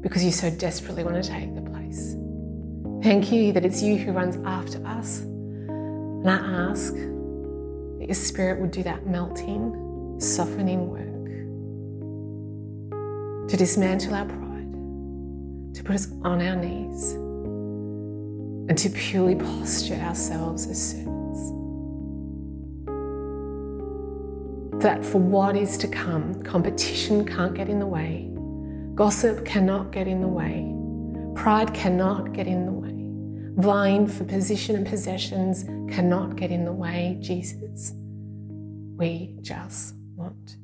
because 0.00 0.24
you 0.24 0.32
so 0.32 0.50
desperately 0.50 1.04
want 1.04 1.22
to 1.22 1.30
take 1.30 1.54
the 1.54 1.62
place. 1.62 1.73
Thank 3.02 3.30
you 3.30 3.52
that 3.52 3.64
it's 3.64 3.82
you 3.82 3.98
who 3.98 4.12
runs 4.12 4.36
after 4.46 4.84
us. 4.86 5.20
And 5.20 6.30
I 6.30 6.36
ask 6.36 6.94
that 6.94 8.06
your 8.06 8.14
spirit 8.14 8.60
would 8.60 8.70
do 8.70 8.82
that 8.82 9.06
melting, 9.06 10.16
softening 10.18 10.88
work 10.88 11.04
to 13.48 13.56
dismantle 13.56 14.14
our 14.14 14.24
pride 14.24 14.72
to 15.74 15.82
put 15.84 15.94
us 15.94 16.10
on 16.22 16.40
our 16.40 16.56
knees 16.56 17.12
and 18.70 18.78
to 18.78 18.88
purely 18.88 19.34
posture 19.34 19.96
ourselves 19.96 20.66
as 20.66 20.90
servants. 20.92 21.50
That 24.82 25.04
for 25.04 25.18
what 25.18 25.56
is 25.56 25.76
to 25.78 25.88
come, 25.88 26.42
competition 26.42 27.26
can't 27.26 27.54
get 27.54 27.68
in 27.68 27.78
the 27.78 27.86
way, 27.86 28.30
gossip 28.94 29.44
cannot 29.44 29.92
get 29.92 30.08
in 30.08 30.22
the 30.22 30.28
way, 30.28 30.74
pride 31.34 31.74
cannot 31.74 32.32
get 32.32 32.46
in 32.46 32.66
the 32.66 32.72
way, 32.72 33.62
vying 33.62 34.06
for 34.06 34.24
position 34.24 34.76
and 34.76 34.86
possessions 34.86 35.64
cannot 35.92 36.36
get 36.36 36.50
in 36.50 36.64
the 36.64 36.72
way, 36.72 37.18
Jesus. 37.20 37.92
We 38.96 39.36
just 39.42 39.94
want 40.14 40.56